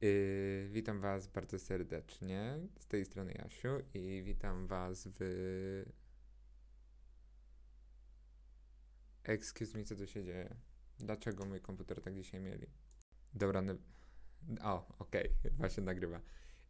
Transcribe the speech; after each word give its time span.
Yy, 0.00 0.68
witam 0.70 1.00
Was 1.00 1.26
bardzo 1.26 1.58
serdecznie. 1.58 2.58
Z 2.78 2.86
tej 2.86 3.04
strony 3.04 3.32
Jasiu 3.32 3.68
i 3.94 4.22
witam 4.22 4.66
Was 4.66 5.08
w. 5.20 5.84
Excuse 9.24 9.78
me, 9.78 9.84
co 9.84 9.96
tu 9.96 10.06
się 10.06 10.24
dzieje? 10.24 10.56
Dlaczego 10.98 11.44
mój 11.44 11.60
komputer 11.60 12.02
tak 12.02 12.14
dzisiaj 12.14 12.40
mieli? 12.40 12.66
Dobra, 13.34 13.62
ne... 13.62 13.76
o, 14.62 14.96
okej, 14.98 15.30
okay. 15.40 15.50
właśnie 15.58 15.82
nagrywa. 15.82 16.20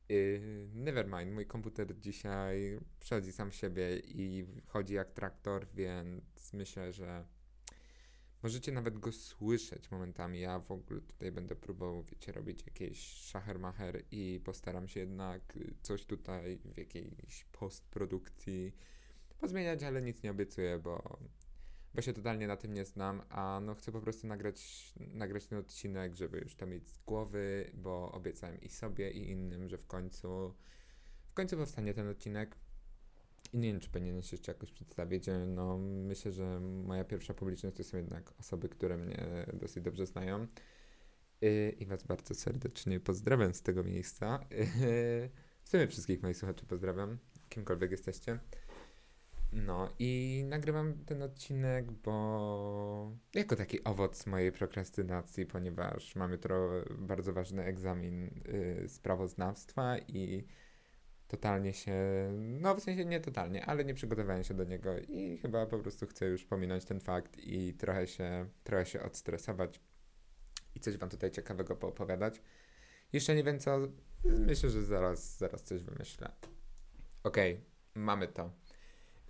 Yy, 0.08 0.68
nevermind, 0.74 1.32
mój 1.32 1.46
komputer 1.46 1.98
dzisiaj 2.00 2.78
przechodzi 3.00 3.32
sam 3.32 3.52
siebie 3.52 3.98
i 3.98 4.46
chodzi 4.66 4.94
jak 4.94 5.12
traktor, 5.12 5.66
więc 5.74 6.52
myślę, 6.52 6.92
że 6.92 7.26
Możecie 8.46 8.72
nawet 8.72 8.98
go 8.98 9.12
słyszeć 9.12 9.90
momentami. 9.90 10.40
Ja 10.40 10.58
w 10.58 10.70
ogóle 10.70 11.00
tutaj 11.00 11.32
będę 11.32 11.56
próbował, 11.56 12.02
wiecie, 12.02 12.32
robić 12.32 12.66
jakieś 12.66 12.98
szachermacher 13.00 14.02
i 14.10 14.40
postaram 14.44 14.88
się 14.88 15.00
jednak 15.00 15.58
coś 15.82 16.04
tutaj 16.04 16.58
w 16.58 16.78
jakiejś 16.78 17.44
postprodukcji 17.52 18.72
pozmieniać, 19.38 19.82
ale 19.82 20.02
nic 20.02 20.22
nie 20.22 20.30
obiecuję, 20.30 20.78
bo, 20.78 21.18
bo 21.94 22.02
się 22.02 22.12
totalnie 22.12 22.46
na 22.46 22.56
tym 22.56 22.74
nie 22.74 22.84
znam, 22.84 23.22
a 23.28 23.60
no 23.62 23.74
chcę 23.74 23.92
po 23.92 24.00
prostu 24.00 24.26
nagrać, 24.26 24.92
nagrać 24.96 25.46
ten 25.46 25.58
odcinek, 25.58 26.14
żeby 26.14 26.38
już 26.38 26.56
to 26.56 26.66
mieć 26.66 26.88
z 26.88 26.98
głowy, 26.98 27.70
bo 27.74 28.12
obiecałem 28.12 28.60
i 28.60 28.68
sobie, 28.68 29.10
i 29.10 29.30
innym, 29.30 29.68
że 29.68 29.78
w 29.78 29.86
końcu 29.86 30.54
w 31.28 31.34
końcu 31.34 31.56
powstanie 31.56 31.94
ten 31.94 32.08
odcinek. 32.08 32.56
I 33.56 33.58
nie 33.58 33.72
wiem, 33.72 33.80
czy 33.80 33.90
powinienem 33.90 34.22
się 34.22 34.34
jeszcze 34.36 34.52
jakoś 34.52 34.72
przedstawić. 34.72 35.24
No, 35.46 35.78
myślę, 35.78 36.32
że 36.32 36.60
moja 36.60 37.04
pierwsza 37.04 37.34
publiczność 37.34 37.76
to 37.76 37.84
są 37.84 37.96
jednak 37.96 38.32
osoby, 38.40 38.68
które 38.68 38.96
mnie 38.96 39.46
dosyć 39.52 39.84
dobrze 39.84 40.06
znają. 40.06 40.46
I 41.78 41.86
Was 41.86 42.02
bardzo 42.02 42.34
serdecznie 42.34 43.00
pozdrawiam 43.00 43.54
z 43.54 43.62
tego 43.62 43.84
miejsca. 43.84 44.46
W 45.62 45.68
sumie 45.68 45.88
wszystkich 45.88 46.22
moich 46.22 46.36
słuchaczy 46.36 46.66
pozdrawiam, 46.66 47.18
kimkolwiek 47.48 47.90
jesteście. 47.90 48.38
No 49.52 49.88
i 49.98 50.42
nagrywam 50.48 51.04
ten 51.04 51.22
odcinek, 51.22 51.92
bo 51.92 53.16
jako 53.34 53.56
taki 53.56 53.84
owoc 53.84 54.26
mojej 54.26 54.52
prokrastynacji, 54.52 55.46
ponieważ 55.46 56.16
mamy 56.16 56.38
to 56.38 56.70
bardzo 56.98 57.32
ważny 57.32 57.64
egzamin 57.64 58.24
y, 58.24 58.88
sprawoznawstwa 58.88 59.98
i 59.98 60.44
totalnie 61.28 61.72
się, 61.72 61.94
no 62.36 62.74
w 62.74 62.80
sensie 62.80 63.04
nie 63.04 63.20
totalnie, 63.20 63.66
ale 63.66 63.84
nie 63.84 63.94
przygotowałem 63.94 64.44
się 64.44 64.54
do 64.54 64.64
niego 64.64 64.98
i 64.98 65.38
chyba 65.38 65.66
po 65.66 65.78
prostu 65.78 66.06
chcę 66.06 66.26
już 66.26 66.44
pominąć 66.44 66.84
ten 66.84 67.00
fakt 67.00 67.38
i 67.38 67.74
trochę 67.74 68.06
się, 68.06 68.48
trochę 68.64 68.86
się 68.86 69.02
odstresować 69.02 69.80
i 70.74 70.80
coś 70.80 70.96
wam 70.96 71.10
tutaj 71.10 71.30
ciekawego 71.30 71.76
poopowiadać. 71.76 72.42
Jeszcze 73.12 73.34
nie 73.34 73.44
wiem 73.44 73.58
co, 73.58 73.78
myślę, 74.24 74.70
że 74.70 74.82
zaraz, 74.82 75.38
zaraz 75.38 75.62
coś 75.62 75.82
wymyślę. 75.82 76.32
Okej, 77.22 77.52
okay, 77.52 77.64
mamy 77.94 78.28
to. 78.28 78.50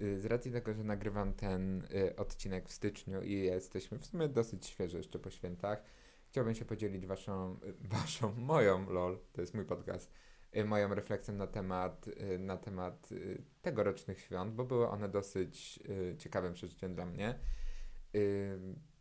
Y, 0.00 0.20
z 0.20 0.24
racji 0.24 0.52
tego, 0.52 0.74
że 0.74 0.84
nagrywam 0.84 1.34
ten 1.34 1.86
y, 1.94 2.16
odcinek 2.16 2.68
w 2.68 2.72
styczniu 2.72 3.22
i 3.22 3.32
jesteśmy 3.32 3.98
w 3.98 4.06
sumie 4.06 4.28
dosyć 4.28 4.66
świeży 4.66 4.96
jeszcze 4.96 5.18
po 5.18 5.30
świętach, 5.30 5.82
chciałbym 6.28 6.54
się 6.54 6.64
podzielić 6.64 7.06
waszą, 7.06 7.58
waszą, 7.80 8.32
moją, 8.32 8.90
lol, 8.90 9.18
to 9.32 9.40
jest 9.40 9.54
mój 9.54 9.64
podcast, 9.64 10.12
Y, 10.12 10.25
moją 10.64 10.94
refleksją 10.94 11.34
na 11.34 11.46
temat, 11.46 12.08
y, 12.08 12.38
na 12.38 12.56
temat 12.56 13.12
y, 13.12 13.42
tegorocznych 13.62 14.20
świąt, 14.20 14.54
bo 14.54 14.64
były 14.64 14.88
one 14.88 15.08
dosyć 15.08 15.80
ciekawym 16.18 16.54
przeżyciem 16.54 16.94
dla 16.94 17.06
mnie. 17.06 17.38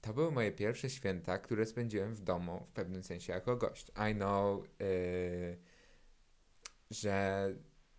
To 0.01 0.13
były 0.13 0.31
moje 0.31 0.51
pierwsze 0.51 0.89
święta, 0.89 1.37
które 1.37 1.65
spędziłem 1.65 2.15
w 2.15 2.21
domu 2.21 2.65
w 2.69 2.71
pewnym 2.71 3.03
sensie 3.03 3.33
jako 3.33 3.57
gość. 3.57 3.91
I 4.11 4.15
know, 4.15 4.63
że 6.91 7.47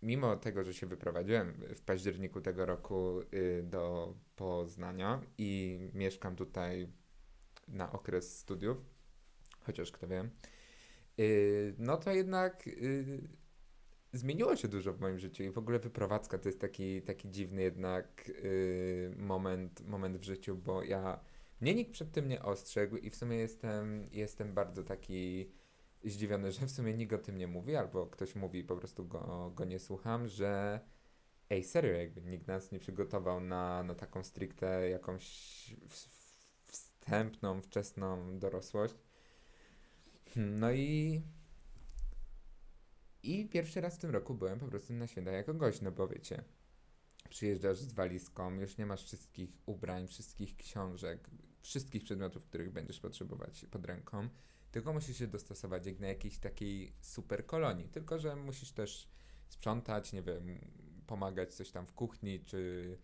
mimo 0.01 0.35
tego, 0.35 0.63
że 0.63 0.73
się 0.73 0.87
wyprowadziłem 0.87 1.53
w 1.75 1.81
październiku 1.81 2.41
tego 2.41 2.65
roku 2.65 3.21
do 3.63 4.13
Poznania 4.35 5.21
i 5.37 5.79
mieszkam 5.93 6.35
tutaj 6.35 6.87
na 7.67 7.91
okres 7.91 8.39
studiów, 8.39 8.77
chociaż 9.59 9.91
kto 9.91 10.07
wie, 10.07 10.29
no 11.77 11.97
to 11.97 12.11
jednak 12.11 12.69
zmieniło 14.13 14.55
się 14.55 14.67
dużo 14.67 14.93
w 14.93 14.99
moim 14.99 15.19
życiu 15.19 15.43
i 15.43 15.49
w 15.49 15.57
ogóle 15.57 15.79
wyprowadzka 15.79 16.37
to 16.37 16.49
jest 16.49 16.61
taki, 16.61 17.01
taki 17.01 17.29
dziwny 17.29 17.61
jednak 17.61 18.31
yy, 18.43 19.15
moment, 19.17 19.87
moment 19.87 20.17
w 20.17 20.23
życiu, 20.23 20.55
bo 20.55 20.83
ja 20.83 21.19
mnie 21.61 21.75
nikt 21.75 21.91
przed 21.91 22.11
tym 22.11 22.27
nie 22.27 22.43
ostrzegł 22.43 22.97
i 22.97 23.09
w 23.09 23.15
sumie 23.15 23.37
jestem, 23.37 24.09
jestem 24.11 24.53
bardzo 24.53 24.83
taki 24.83 25.51
zdziwiony, 26.03 26.51
że 26.59 26.65
w 26.65 26.71
sumie 26.71 26.93
nikt 26.93 27.13
o 27.13 27.17
tym 27.17 27.37
nie 27.37 27.47
mówi, 27.47 27.75
albo 27.75 28.07
ktoś 28.07 28.35
mówi 28.35 28.63
po 28.63 28.77
prostu 28.77 29.07
go, 29.07 29.51
go 29.55 29.65
nie 29.65 29.79
słucham, 29.79 30.27
że 30.27 30.79
ej, 31.49 31.63
serio, 31.63 31.93
jakby 31.93 32.21
nikt 32.21 32.47
nas 32.47 32.71
nie 32.71 32.79
przygotował 32.79 33.41
na, 33.41 33.83
na 33.83 33.95
taką 33.95 34.23
stricte 34.23 34.89
jakąś 34.89 35.75
wstępną, 36.65 37.61
wczesną 37.61 38.39
dorosłość. 38.39 38.95
Hmm, 40.33 40.59
no 40.59 40.71
i 40.71 41.21
i 43.27 43.49
pierwszy 43.49 43.81
raz 43.81 43.95
w 43.95 43.99
tym 43.99 44.11
roku 44.11 44.33
byłem 44.33 44.59
po 44.59 44.67
prostu 44.67 44.93
na 44.93 45.07
święta 45.07 45.31
jako 45.31 45.53
gość, 45.53 45.81
no 45.81 45.91
bo 45.91 46.07
wiecie, 46.07 46.43
przyjeżdżasz 47.29 47.77
z 47.77 47.93
walizką, 47.93 48.59
już 48.59 48.77
nie 48.77 48.85
masz 48.85 49.03
wszystkich 49.03 49.49
ubrań, 49.65 50.07
wszystkich 50.07 50.55
książek, 50.55 51.29
wszystkich 51.61 52.03
przedmiotów, 52.03 52.43
których 52.43 52.71
będziesz 52.71 52.99
potrzebować 52.99 53.65
pod 53.71 53.85
ręką, 53.85 54.29
tylko 54.71 54.93
musisz 54.93 55.17
się 55.17 55.27
dostosować 55.27 55.85
jak 55.85 55.99
na 55.99 56.07
jakiejś 56.07 56.39
takiej 56.39 56.93
super 57.01 57.45
kolonii, 57.45 57.89
tylko 57.89 58.19
że 58.19 58.35
musisz 58.35 58.71
też 58.71 59.09
sprzątać, 59.47 60.13
nie 60.13 60.21
wiem, 60.21 60.59
pomagać 61.07 61.53
coś 61.53 61.71
tam 61.71 61.87
w 61.87 61.93
kuchni, 61.93 62.39
czy, 62.45 62.97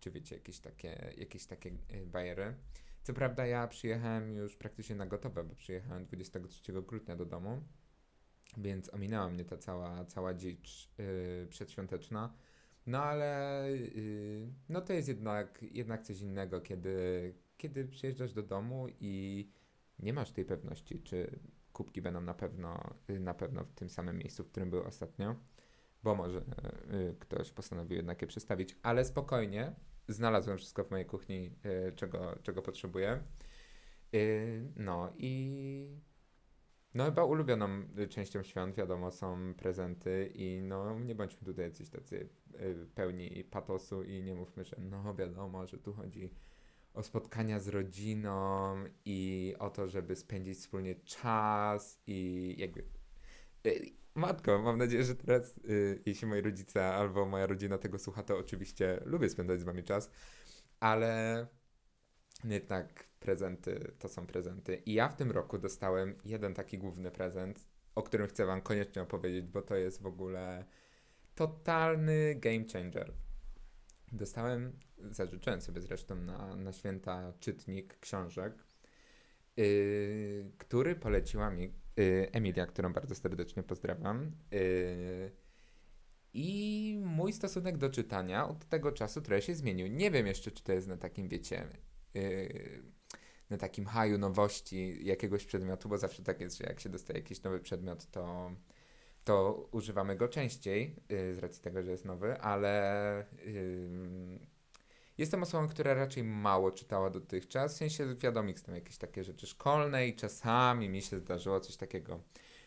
czy 0.00 0.10
wiecie, 0.10 0.34
jakieś 0.34 0.60
takie, 0.60 1.14
jakieś 1.16 1.46
takie 1.46 1.70
y, 1.70 2.06
bajery. 2.06 2.54
Co 3.02 3.14
prawda 3.14 3.46
ja 3.46 3.68
przyjechałem 3.68 4.34
już 4.34 4.56
praktycznie 4.56 4.96
na 4.96 5.06
gotowe, 5.06 5.44
bo 5.44 5.54
przyjechałem 5.54 6.06
23 6.06 6.72
grudnia 6.72 7.16
do 7.16 7.26
domu, 7.26 7.62
więc 8.58 8.94
ominęła 8.94 9.28
mnie 9.28 9.44
ta 9.44 9.56
cała, 9.56 10.04
cała 10.04 10.34
dzicz 10.34 10.90
yy, 10.98 11.46
przedświąteczna. 11.50 12.34
No 12.86 13.02
ale 13.02 13.62
yy, 13.70 14.52
no 14.68 14.80
to 14.80 14.92
jest 14.92 15.08
jednak, 15.08 15.64
jednak 15.72 16.02
coś 16.02 16.20
innego, 16.20 16.60
kiedy, 16.60 17.34
kiedy 17.56 17.84
przyjeżdżasz 17.84 18.32
do 18.32 18.42
domu 18.42 18.86
i 19.00 19.46
nie 19.98 20.12
masz 20.12 20.32
tej 20.32 20.44
pewności, 20.44 21.02
czy 21.02 21.38
kubki 21.72 22.02
będą 22.02 22.20
na 22.20 22.34
pewno, 22.34 22.94
yy, 23.08 23.20
na 23.20 23.34
pewno 23.34 23.64
w 23.64 23.72
tym 23.72 23.88
samym 23.88 24.18
miejscu, 24.18 24.44
w 24.44 24.50
którym 24.50 24.70
były 24.70 24.84
ostatnio, 24.84 25.36
bo 26.02 26.14
może 26.14 26.44
yy, 26.90 27.16
ktoś 27.18 27.50
postanowił 27.50 27.96
jednak 27.96 28.22
je 28.22 28.28
przestawić, 28.28 28.76
ale 28.82 29.04
spokojnie, 29.04 29.72
znalazłem 30.08 30.58
wszystko 30.58 30.84
w 30.84 30.90
mojej 30.90 31.06
kuchni, 31.06 31.50
yy, 31.64 31.92
czego, 31.96 32.38
czego 32.42 32.62
potrzebuję. 32.62 33.22
No 34.76 35.12
i 35.18 36.00
no 36.94 37.04
chyba 37.04 37.24
ulubioną 37.24 37.68
y, 37.98 38.08
częścią 38.08 38.42
świąt, 38.42 38.76
wiadomo, 38.76 39.10
są 39.10 39.54
prezenty 39.54 40.32
i 40.34 40.60
no 40.62 40.98
nie 40.98 41.14
bądźmy 41.14 41.46
tutaj 41.46 41.64
jacyś 41.64 41.88
tacy 41.88 42.28
y, 42.60 42.86
pełni 42.94 43.44
patosu 43.44 44.02
i 44.02 44.22
nie 44.22 44.34
mówmy, 44.34 44.64
że 44.64 44.76
no 44.78 45.14
wiadomo, 45.14 45.66
że 45.66 45.78
tu 45.78 45.92
chodzi 45.92 46.30
o 46.94 47.02
spotkania 47.02 47.60
z 47.60 47.68
rodziną 47.68 48.74
i 49.04 49.54
o 49.58 49.70
to, 49.70 49.88
żeby 49.88 50.16
spędzić 50.16 50.58
wspólnie 50.58 50.94
czas 50.94 52.00
i 52.06 52.54
jakby... 52.58 52.84
Y, 53.66 53.86
matko, 54.14 54.58
mam 54.58 54.78
nadzieję, 54.78 55.04
że 55.04 55.14
teraz, 55.14 55.60
jeśli 56.06 56.28
moi 56.28 56.40
rodzice 56.40 56.86
albo 56.86 57.26
moja 57.26 57.46
rodzina 57.46 57.78
tego 57.78 57.98
słucha, 57.98 58.22
to 58.22 58.38
oczywiście 58.38 59.02
lubię 59.04 59.28
spędzać 59.28 59.60
z 59.60 59.64
wami 59.64 59.84
czas, 59.84 60.10
ale 60.80 61.46
jednak 62.44 63.04
prezenty 63.20 63.92
to 63.98 64.08
są 64.08 64.26
prezenty. 64.26 64.74
I 64.86 64.94
ja 64.94 65.08
w 65.08 65.16
tym 65.16 65.30
roku 65.30 65.58
dostałem 65.58 66.14
jeden 66.24 66.54
taki 66.54 66.78
główny 66.78 67.10
prezent, 67.10 67.66
o 67.94 68.02
którym 68.02 68.26
chcę 68.26 68.46
Wam 68.46 68.62
koniecznie 68.62 69.02
opowiedzieć, 69.02 69.46
bo 69.46 69.62
to 69.62 69.76
jest 69.76 70.02
w 70.02 70.06
ogóle 70.06 70.64
totalny 71.34 72.34
game 72.34 72.64
changer. 72.72 73.12
Dostałem, 74.12 74.78
zażyczyłem 75.10 75.60
sobie 75.60 75.80
zresztą 75.80 76.16
na, 76.16 76.56
na 76.56 76.72
święta 76.72 77.32
czytnik 77.40 77.98
książek, 77.98 78.64
yy, 79.56 80.52
który 80.58 80.96
poleciła 80.96 81.50
mi 81.50 81.62
yy, 81.96 82.28
Emilia, 82.32 82.66
którą 82.66 82.92
bardzo 82.92 83.14
serdecznie 83.14 83.62
pozdrawiam. 83.62 84.32
Yy, 84.50 85.32
I 86.34 87.00
mój 87.04 87.32
stosunek 87.32 87.76
do 87.76 87.90
czytania 87.90 88.48
od 88.48 88.68
tego 88.68 88.92
czasu 88.92 89.22
trochę 89.22 89.42
się 89.42 89.54
zmienił. 89.54 89.86
Nie 89.86 90.10
wiem 90.10 90.26
jeszcze, 90.26 90.50
czy 90.50 90.62
to 90.62 90.72
jest 90.72 90.88
na 90.88 90.96
takim, 90.96 91.28
wiecie, 91.28 91.68
yy, 92.14 92.82
na 93.50 93.56
takim 93.56 93.86
haju 93.86 94.18
nowości 94.18 95.06
jakiegoś 95.06 95.46
przedmiotu, 95.46 95.88
bo 95.88 95.98
zawsze 95.98 96.22
tak 96.22 96.40
jest, 96.40 96.58
że 96.58 96.64
jak 96.64 96.80
się 96.80 96.88
dostaje 96.88 97.18
jakiś 97.18 97.42
nowy 97.42 97.60
przedmiot, 97.60 98.10
to, 98.10 98.50
to 99.24 99.68
używamy 99.72 100.16
go 100.16 100.28
częściej 100.28 100.96
yy, 101.08 101.34
z 101.34 101.38
racji 101.38 101.62
tego, 101.62 101.82
że 101.82 101.90
jest 101.90 102.04
nowy, 102.04 102.40
ale 102.40 103.26
yy, 103.46 104.38
jestem 105.18 105.42
osobą, 105.42 105.68
która 105.68 105.94
raczej 105.94 106.24
mało 106.24 106.70
czytała 106.70 107.10
dotychczas, 107.10 107.74
w 107.74 107.76
sensie 107.76 108.14
wiadomo, 108.14 108.50
są 108.66 108.74
jakieś 108.74 108.98
takie 108.98 109.24
rzeczy 109.24 109.46
szkolne 109.46 110.08
i 110.08 110.16
czasami 110.16 110.88
mi 110.88 111.02
się 111.02 111.18
zdarzyło 111.18 111.60
coś 111.60 111.76
takiego 111.76 112.20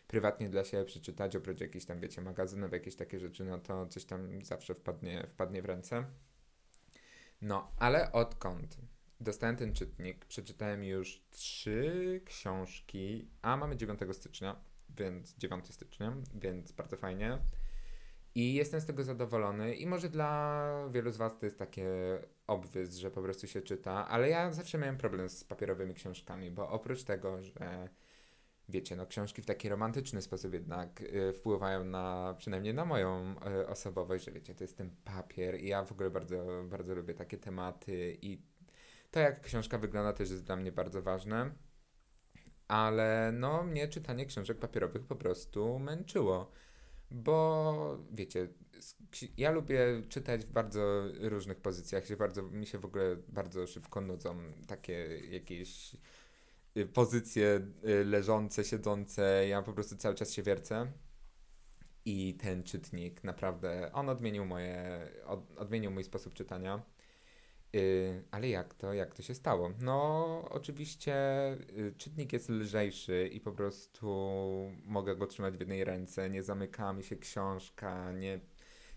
prywatnie 0.07 0.49
dla 0.49 0.63
siebie 0.63 0.85
przeczytać, 0.85 1.35
oprócz 1.35 1.61
jakichś 1.61 1.85
tam, 1.85 1.99
wiecie, 1.99 2.21
magazynów, 2.21 2.71
jakieś 2.71 2.95
takie 2.95 3.19
rzeczy, 3.19 3.45
no 3.45 3.59
to 3.59 3.87
coś 3.87 4.05
tam 4.05 4.45
zawsze 4.45 4.75
wpadnie, 4.75 5.27
wpadnie 5.29 5.61
w 5.61 5.65
ręce. 5.65 6.05
No, 7.41 7.71
ale 7.77 8.11
odkąd 8.11 8.77
dostałem 9.21 9.55
ten 9.55 9.73
czytnik, 9.73 10.25
przeczytałem 10.25 10.83
już 10.83 11.23
trzy 11.29 12.21
książki, 12.25 13.27
a 13.41 13.57
mamy 13.57 13.77
9 13.77 13.99
stycznia, 14.11 14.55
więc 14.89 15.35
9 15.37 15.73
stycznia, 15.73 16.15
więc 16.35 16.71
bardzo 16.71 16.97
fajnie. 16.97 17.39
I 18.35 18.53
jestem 18.53 18.81
z 18.81 18.85
tego 18.85 19.03
zadowolony 19.03 19.75
i 19.75 19.87
może 19.87 20.09
dla 20.09 20.65
wielu 20.91 21.11
z 21.11 21.17
Was 21.17 21.37
to 21.37 21.45
jest 21.45 21.59
takie 21.59 21.87
obwys, 22.47 22.95
że 22.95 23.11
po 23.11 23.21
prostu 23.21 23.47
się 23.47 23.61
czyta, 23.61 24.07
ale 24.07 24.29
ja 24.29 24.53
zawsze 24.53 24.77
miałem 24.77 24.97
problem 24.97 25.29
z 25.29 25.43
papierowymi 25.43 25.93
książkami, 25.93 26.51
bo 26.51 26.69
oprócz 26.69 27.03
tego, 27.03 27.41
że 27.41 27.89
wiecie, 28.69 28.95
no 28.95 29.05
książki 29.05 29.41
w 29.41 29.45
taki 29.45 29.69
romantyczny 29.69 30.21
sposób 30.21 30.53
jednak 30.53 31.01
y, 31.01 31.33
wpływają 31.33 31.85
na, 31.85 32.35
przynajmniej 32.37 32.73
na 32.73 32.85
moją 32.85 33.35
y, 33.61 33.67
osobowość, 33.67 34.25
że 34.25 34.31
wiecie, 34.31 34.55
to 34.55 34.63
jest 34.63 34.77
ten 34.77 34.95
papier 35.03 35.59
i 35.59 35.67
ja 35.67 35.83
w 35.83 35.91
ogóle 35.91 36.09
bardzo, 36.09 36.63
bardzo 36.69 36.95
lubię 36.95 37.13
takie 37.13 37.37
tematy 37.37 38.17
i 38.21 38.41
to 39.11 39.19
jak 39.19 39.41
książka 39.41 39.77
wygląda 39.77 40.13
też 40.13 40.29
jest 40.29 40.43
dla 40.43 40.55
mnie 40.55 40.71
bardzo 40.71 41.01
ważne, 41.01 41.51
ale 42.67 43.31
no 43.33 43.63
mnie 43.63 43.87
czytanie 43.87 44.25
książek 44.25 44.59
papierowych 44.59 45.05
po 45.05 45.15
prostu 45.15 45.79
męczyło, 45.79 46.51
bo 47.11 47.97
wiecie, 48.11 48.47
ja 49.37 49.51
lubię 49.51 50.03
czytać 50.09 50.45
w 50.45 50.51
bardzo 50.51 51.03
różnych 51.19 51.61
pozycjach, 51.61 52.05
się 52.05 52.17
bardzo, 52.17 52.43
mi 52.43 52.67
się 52.67 52.79
w 52.79 52.85
ogóle 52.85 53.15
bardzo 53.27 53.67
szybko 53.67 54.01
nudzą 54.01 54.37
takie 54.67 55.19
jakieś 55.29 55.97
y, 56.77 56.85
pozycje 56.85 57.67
y, 57.87 58.05
leżące, 58.05 58.63
siedzące, 58.63 59.47
ja 59.47 59.61
po 59.61 59.73
prostu 59.73 59.97
cały 59.97 60.15
czas 60.15 60.31
się 60.31 60.43
wiercę. 60.43 60.91
I 62.05 62.35
ten 62.35 62.63
czytnik 62.63 63.23
naprawdę, 63.23 63.91
on 63.93 64.09
odmienił 64.09 64.45
moje, 64.45 65.07
od, 65.25 65.57
odmienił 65.57 65.91
mój 65.91 66.03
sposób 66.03 66.33
czytania. 66.33 66.81
Yy, 67.73 68.23
ale 68.31 68.49
jak 68.49 68.73
to, 68.73 68.93
jak 68.93 69.15
to 69.15 69.21
się 69.21 69.35
stało? 69.35 69.71
No, 69.79 70.45
oczywiście 70.49 71.15
yy, 71.75 71.93
czytnik 71.97 72.33
jest 72.33 72.49
lżejszy 72.49 73.29
i 73.33 73.39
po 73.39 73.51
prostu 73.51 74.07
mogę 74.85 75.15
go 75.15 75.27
trzymać 75.27 75.57
w 75.57 75.59
jednej 75.59 75.83
ręce, 75.83 76.29
nie 76.29 76.43
zamyka 76.43 76.93
mi 76.93 77.03
się 77.03 77.15
książka, 77.15 78.11
nie, 78.11 78.39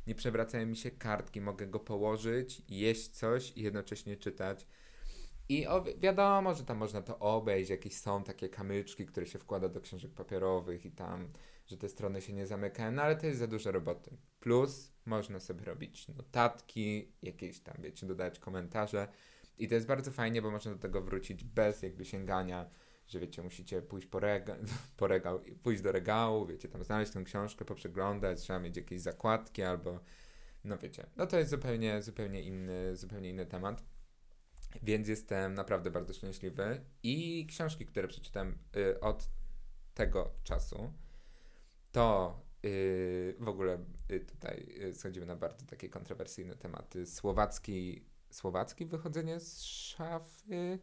nie 0.06 0.14
przewracają 0.14 0.66
mi 0.66 0.76
się 0.76 0.90
kartki, 0.90 1.40
mogę 1.40 1.66
go 1.66 1.80
położyć, 1.80 2.62
jeść 2.68 3.08
coś 3.08 3.52
i 3.56 3.62
jednocześnie 3.62 4.16
czytać. 4.16 4.66
I 5.48 5.66
o, 5.66 5.84
wiadomo, 5.98 6.54
że 6.54 6.64
tam 6.64 6.76
można 6.76 7.02
to 7.02 7.18
obejść, 7.18 7.70
jakieś 7.70 7.96
są 7.96 8.24
takie 8.24 8.48
kamyczki, 8.48 9.06
które 9.06 9.26
się 9.26 9.38
wkłada 9.38 9.68
do 9.68 9.80
książek 9.80 10.10
papierowych 10.14 10.86
i 10.86 10.90
tam, 10.90 11.28
że 11.66 11.76
te 11.76 11.88
strony 11.88 12.20
się 12.20 12.32
nie 12.32 12.46
zamykają, 12.46 12.92
no 12.92 13.02
ale 13.02 13.16
to 13.16 13.26
jest 13.26 13.38
za 13.38 13.46
dużo 13.46 13.72
roboty. 13.72 14.16
Plus 14.40 14.92
można 15.06 15.40
sobie 15.40 15.64
robić 15.64 16.08
notatki, 16.08 17.12
jakieś 17.22 17.60
tam, 17.60 17.76
wiecie, 17.80 18.06
dodać 18.06 18.38
komentarze 18.38 19.08
i 19.58 19.68
to 19.68 19.74
jest 19.74 19.86
bardzo 19.86 20.10
fajnie, 20.10 20.42
bo 20.42 20.50
można 20.50 20.72
do 20.72 20.78
tego 20.78 21.02
wrócić 21.02 21.44
bez 21.44 21.82
jakby 21.82 22.04
sięgania, 22.04 22.70
że 23.06 23.20
wiecie, 23.20 23.42
musicie 23.42 23.82
pójść 23.82 24.06
po, 24.06 24.20
rega 24.20 24.56
po 24.96 25.06
regał, 25.06 25.40
pójść 25.62 25.82
do 25.82 25.92
regału, 25.92 26.46
wiecie, 26.46 26.68
tam 26.68 26.84
znaleźć 26.84 27.12
tę 27.12 27.24
książkę, 27.24 27.64
poprzeglądać, 27.64 28.40
trzeba 28.40 28.58
mieć 28.58 28.76
jakieś 28.76 29.00
zakładki 29.00 29.62
albo, 29.62 30.00
no 30.64 30.78
wiecie, 30.78 31.06
no 31.16 31.26
to 31.26 31.38
jest 31.38 31.50
zupełnie, 31.50 32.02
zupełnie 32.02 32.42
inny, 32.42 32.96
zupełnie 32.96 33.30
inny 33.30 33.46
temat. 33.46 33.84
Więc 34.82 35.08
jestem 35.08 35.54
naprawdę 35.54 35.90
bardzo 35.90 36.14
szczęśliwy. 36.14 36.80
I 37.02 37.46
książki, 37.50 37.86
które 37.86 38.08
przeczytałem 38.08 38.58
y, 38.76 39.00
od 39.00 39.28
tego 39.94 40.30
czasu, 40.44 40.92
to 41.94 42.40
y, 42.64 43.36
w 43.40 43.48
ogóle 43.48 43.84
y, 44.12 44.20
tutaj 44.20 44.66
y, 44.82 44.94
schodzimy 44.94 45.26
na 45.26 45.36
bardzo 45.36 45.66
takie 45.66 45.88
kontrowersyjne 45.88 46.56
tematy. 46.56 47.06
Słowacki, 47.06 48.06
słowacki 48.30 48.86
wychodzenie 48.86 49.40
z 49.40 49.62
szafy. 49.62 50.78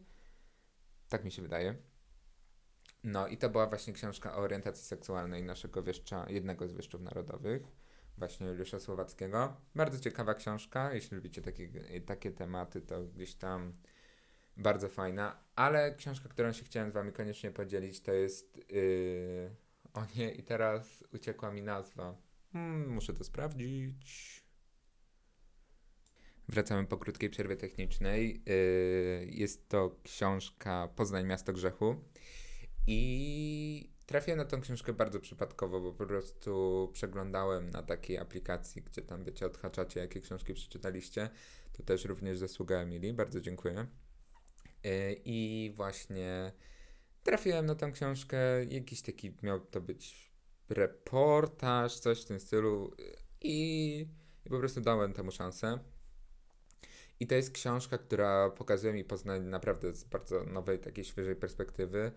Tak 1.08 1.24
mi 1.24 1.30
się 1.32 1.42
wydaje. 1.42 1.74
No 3.04 3.28
i 3.28 3.38
to 3.38 3.50
była 3.50 3.66
właśnie 3.66 3.92
książka 3.92 4.36
o 4.36 4.38
orientacji 4.38 4.84
seksualnej 4.84 5.42
naszego 5.44 5.82
wieszcza, 5.82 6.26
jednego 6.28 6.68
z 6.68 6.72
wieszczów 6.72 7.00
narodowych, 7.00 7.62
właśnie 8.18 8.46
Juliusza 8.46 8.80
Słowackiego. 8.80 9.56
Bardzo 9.74 10.00
ciekawa 10.00 10.34
książka, 10.34 10.94
jeśli 10.94 11.16
lubicie 11.16 11.42
takie, 11.42 11.68
takie 12.06 12.30
tematy, 12.30 12.80
to 12.80 13.04
gdzieś 13.04 13.34
tam 13.34 13.72
bardzo 14.56 14.88
fajna, 14.88 15.44
ale 15.56 15.94
książka, 15.94 16.28
którą 16.28 16.52
się 16.52 16.64
chciałem 16.64 16.90
z 16.90 16.94
wami 16.94 17.12
koniecznie 17.12 17.50
podzielić, 17.50 18.00
to 18.00 18.12
jest 18.12 18.70
yy... 18.70 19.71
o 19.94 20.06
nie, 20.16 20.30
i 20.30 20.42
teraz 20.42 21.04
uciekła 21.14 21.50
mi 21.50 21.62
nazwa. 21.62 22.16
Hmm, 22.52 22.88
muszę 22.88 23.12
to 23.12 23.24
sprawdzić. 23.24 24.42
Wracamy 26.48 26.86
po 26.86 26.96
krótkiej 26.98 27.30
przerwie 27.30 27.56
technicznej. 27.56 28.42
Yy, 28.46 29.26
jest 29.26 29.68
to 29.68 30.00
książka 30.02 30.88
Poznań 30.96 31.26
Miasto 31.26 31.52
Grzechu. 31.52 31.96
I 32.86 33.92
trafiłem 34.06 34.38
na 34.38 34.44
tą 34.44 34.60
książkę 34.60 34.92
bardzo 34.92 35.20
przypadkowo, 35.20 35.80
bo 35.80 35.92
po 35.92 36.06
prostu 36.06 36.90
przeglądałem 36.92 37.70
na 37.70 37.82
takiej 37.82 38.18
aplikacji, 38.18 38.82
gdzie 38.82 39.02
tam 39.02 39.24
wiecie, 39.24 39.46
odhaczacie, 39.46 40.00
jakie 40.00 40.20
książki 40.20 40.54
przeczytaliście. 40.54 41.30
To 41.72 41.82
też 41.82 42.04
również 42.04 42.38
zasługa 42.38 42.76
Emilii, 42.76 43.12
bardzo 43.12 43.40
dziękuję. 43.40 43.86
Yy, 44.84 44.90
I 45.24 45.72
właśnie 45.76 46.52
trafiłem 47.22 47.66
na 47.66 47.74
tą 47.74 47.92
książkę, 47.92 48.64
jakiś 48.64 49.02
taki 49.02 49.36
miał 49.42 49.60
to 49.60 49.80
być 49.80 50.32
reportaż, 50.68 51.98
coś 51.98 52.22
w 52.22 52.24
tym 52.24 52.40
stylu 52.40 52.94
i, 53.40 54.06
i 54.46 54.50
po 54.50 54.58
prostu 54.58 54.80
dałem 54.80 55.12
temu 55.12 55.30
szansę. 55.30 55.78
I 57.20 57.26
to 57.26 57.34
jest 57.34 57.50
książka, 57.50 57.98
która 57.98 58.50
pokazuje 58.50 58.92
mi 58.92 59.04
Poznań 59.04 59.42
naprawdę 59.42 59.94
z 59.94 60.04
bardzo 60.04 60.44
nowej, 60.44 60.78
takiej 60.78 61.04
świeżej 61.04 61.36
perspektywy. 61.36 62.12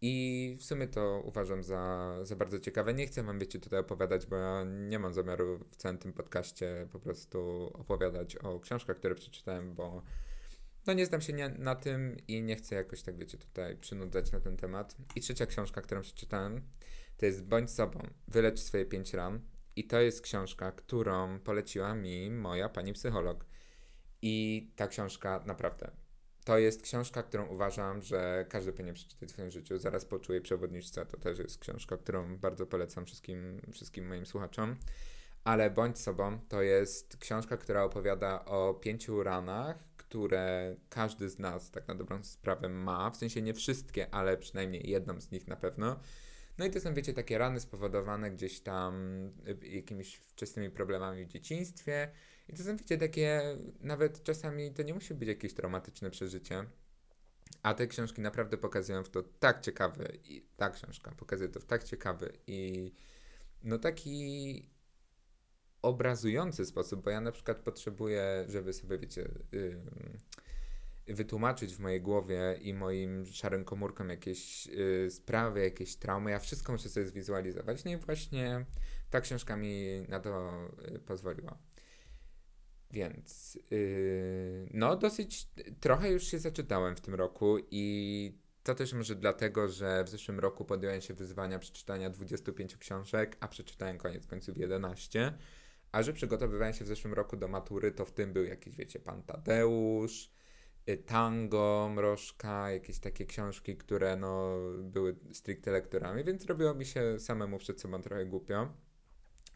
I 0.00 0.56
w 0.60 0.64
sumie 0.64 0.88
to 0.88 1.22
uważam 1.24 1.62
za, 1.62 2.14
za 2.22 2.36
bardzo 2.36 2.58
ciekawe. 2.58 2.94
Nie 2.94 3.06
chcę 3.06 3.22
wam, 3.22 3.38
wiecie, 3.38 3.58
tutaj 3.58 3.80
opowiadać, 3.80 4.26
bo 4.26 4.36
ja 4.36 4.64
nie 4.64 4.98
mam 4.98 5.14
zamiaru 5.14 5.58
w 5.70 5.76
całym 5.76 5.98
tym 5.98 6.12
podcaście 6.12 6.88
po 6.92 7.00
prostu 7.00 7.70
opowiadać 7.74 8.36
o 8.36 8.60
książkach, 8.60 8.96
które 8.96 9.14
przeczytałem, 9.14 9.74
bo 9.74 10.02
no 10.86 10.92
nie 10.92 11.06
znam 11.06 11.20
się 11.20 11.32
nie, 11.32 11.48
na 11.48 11.74
tym 11.74 12.16
i 12.28 12.42
nie 12.42 12.56
chcę 12.56 12.74
jakoś 12.74 13.02
tak, 13.02 13.16
wiecie, 13.16 13.38
tutaj 13.38 13.76
przynudzać 13.76 14.32
na 14.32 14.40
ten 14.40 14.56
temat. 14.56 14.96
I 15.16 15.20
trzecia 15.20 15.46
książka, 15.46 15.80
którą 15.80 16.00
przeczytałem, 16.00 16.62
to 17.16 17.26
jest 17.26 17.44
Bądź 17.44 17.70
sobą, 17.70 18.00
wylecz 18.28 18.60
swoje 18.60 18.84
pięć 18.84 19.14
ran. 19.14 19.40
I 19.76 19.86
to 19.86 20.00
jest 20.00 20.20
książka, 20.20 20.72
którą 20.72 21.40
poleciła 21.40 21.94
mi 21.94 22.30
moja 22.30 22.68
pani 22.68 22.92
psycholog. 22.92 23.46
I 24.22 24.66
ta 24.76 24.88
książka 24.88 25.42
naprawdę. 25.46 25.90
To 26.44 26.58
jest 26.58 26.82
książka, 26.82 27.22
którą 27.22 27.46
uważam, 27.46 28.02
że 28.02 28.46
każdy 28.48 28.72
powinien 28.72 28.94
przeczytać 28.94 29.28
w 29.28 29.32
swoim 29.32 29.50
życiu. 29.50 29.78
Zaraz 29.78 30.04
poczuję 30.04 30.40
przewodniczce. 30.40 31.06
To 31.06 31.16
też 31.16 31.38
jest 31.38 31.58
książka, 31.58 31.96
którą 31.96 32.36
bardzo 32.38 32.66
polecam 32.66 33.06
wszystkim, 33.06 33.60
wszystkim 33.72 34.06
moim 34.06 34.26
słuchaczom. 34.26 34.76
Ale 35.44 35.70
Bądź 35.70 35.98
sobą 35.98 36.38
to 36.48 36.62
jest 36.62 37.16
książka, 37.16 37.56
która 37.56 37.84
opowiada 37.84 38.44
o 38.44 38.74
pięciu 38.74 39.22
ranach, 39.22 39.95
które 40.16 40.76
każdy 40.88 41.30
z 41.30 41.38
nas 41.38 41.70
tak 41.70 41.88
na 41.88 41.94
dobrą 41.94 42.24
sprawę 42.24 42.68
ma. 42.68 43.10
W 43.10 43.16
sensie 43.16 43.42
nie 43.42 43.54
wszystkie, 43.54 44.14
ale 44.14 44.36
przynajmniej 44.36 44.90
jedną 44.90 45.20
z 45.20 45.30
nich 45.30 45.46
na 45.46 45.56
pewno. 45.56 46.00
No 46.58 46.64
i 46.64 46.70
to 46.70 46.80
są, 46.80 46.94
wiecie, 46.94 47.14
takie 47.14 47.38
rany 47.38 47.60
spowodowane 47.60 48.30
gdzieś 48.30 48.60
tam 48.60 48.94
y, 49.62 49.68
jakimiś 49.68 50.16
wczesnymi 50.16 50.70
problemami 50.70 51.24
w 51.24 51.28
dzieciństwie. 51.28 52.10
I 52.48 52.52
to 52.52 52.62
są, 52.62 52.76
wiecie, 52.76 52.98
takie, 52.98 53.42
nawet 53.80 54.22
czasami 54.22 54.74
to 54.74 54.82
nie 54.82 54.94
musi 54.94 55.14
być 55.14 55.28
jakieś 55.28 55.54
traumatyczne 55.54 56.10
przeżycie. 56.10 56.64
A 57.62 57.74
te 57.74 57.86
książki 57.86 58.20
naprawdę 58.20 58.56
pokazują 58.56 59.04
w 59.04 59.08
to 59.08 59.22
tak 59.22 59.60
ciekawy, 59.60 60.18
i 60.24 60.46
ta 60.56 60.70
książka 60.70 61.12
pokazuje 61.16 61.48
to 61.48 61.60
w 61.60 61.64
tak 61.64 61.84
ciekawy 61.84 62.32
i 62.46 62.92
no 63.62 63.78
taki 63.78 64.75
obrazujący 65.86 66.66
sposób, 66.66 67.04
bo 67.04 67.10
ja 67.10 67.20
na 67.20 67.32
przykład 67.32 67.58
potrzebuję, 67.58 68.44
żeby 68.48 68.72
sobie, 68.72 68.98
wiecie, 68.98 69.28
yy, 69.52 69.80
wytłumaczyć 71.14 71.74
w 71.74 71.80
mojej 71.80 72.00
głowie 72.00 72.58
i 72.60 72.74
moim 72.74 73.26
szarym 73.26 73.64
komórkom 73.64 74.08
jakieś 74.08 74.68
y, 74.68 75.10
sprawy, 75.10 75.60
jakieś 75.60 75.96
traumy. 75.96 76.30
Ja 76.30 76.38
wszystko 76.38 76.72
muszę 76.72 76.88
sobie 76.88 77.06
zwizualizować. 77.06 77.84
No 77.84 77.90
i 77.90 77.96
właśnie 77.96 78.66
ta 79.10 79.20
książka 79.20 79.56
mi 79.56 80.02
na 80.08 80.20
to 80.20 80.52
y, 80.94 80.98
pozwoliła. 80.98 81.58
Więc 82.90 83.58
y, 83.72 84.68
no 84.74 84.96
dosyć 84.96 85.48
trochę 85.80 86.10
już 86.10 86.24
się 86.24 86.38
zaczytałem 86.38 86.96
w 86.96 87.00
tym 87.00 87.14
roku 87.14 87.56
i 87.70 88.38
to 88.62 88.74
też 88.74 88.92
może 88.92 89.14
dlatego, 89.14 89.68
że 89.68 90.04
w 90.04 90.08
zeszłym 90.08 90.40
roku 90.40 90.64
podjąłem 90.64 91.00
się 91.00 91.14
wyzwania 91.14 91.58
przeczytania 91.58 92.10
25 92.10 92.76
książek, 92.76 93.36
a 93.40 93.48
przeczytałem 93.48 93.98
koniec 93.98 94.26
końców 94.26 94.56
11. 94.56 95.38
A 95.96 96.02
że 96.02 96.12
przygotowywałem 96.12 96.74
się 96.74 96.84
w 96.84 96.88
zeszłym 96.88 97.14
roku 97.14 97.36
do 97.36 97.48
matury, 97.48 97.92
to 97.92 98.04
w 98.04 98.12
tym 98.12 98.32
był 98.32 98.44
jakiś, 98.44 98.76
wiecie, 98.76 99.00
Pan 99.00 99.22
Tadeusz, 99.22 100.30
y, 100.88 100.96
Tango, 100.96 101.90
Mrożka, 101.94 102.70
jakieś 102.70 102.98
takie 102.98 103.26
książki, 103.26 103.76
które 103.76 104.16
no, 104.16 104.58
były 104.82 105.16
stricte 105.32 105.70
lekturami, 105.70 106.24
więc 106.24 106.44
robiło 106.46 106.74
mi 106.74 106.86
się 106.86 107.20
samemu 107.20 107.58
przed 107.58 107.80
sobą 107.80 108.02
trochę 108.02 108.26
głupio. 108.26 108.72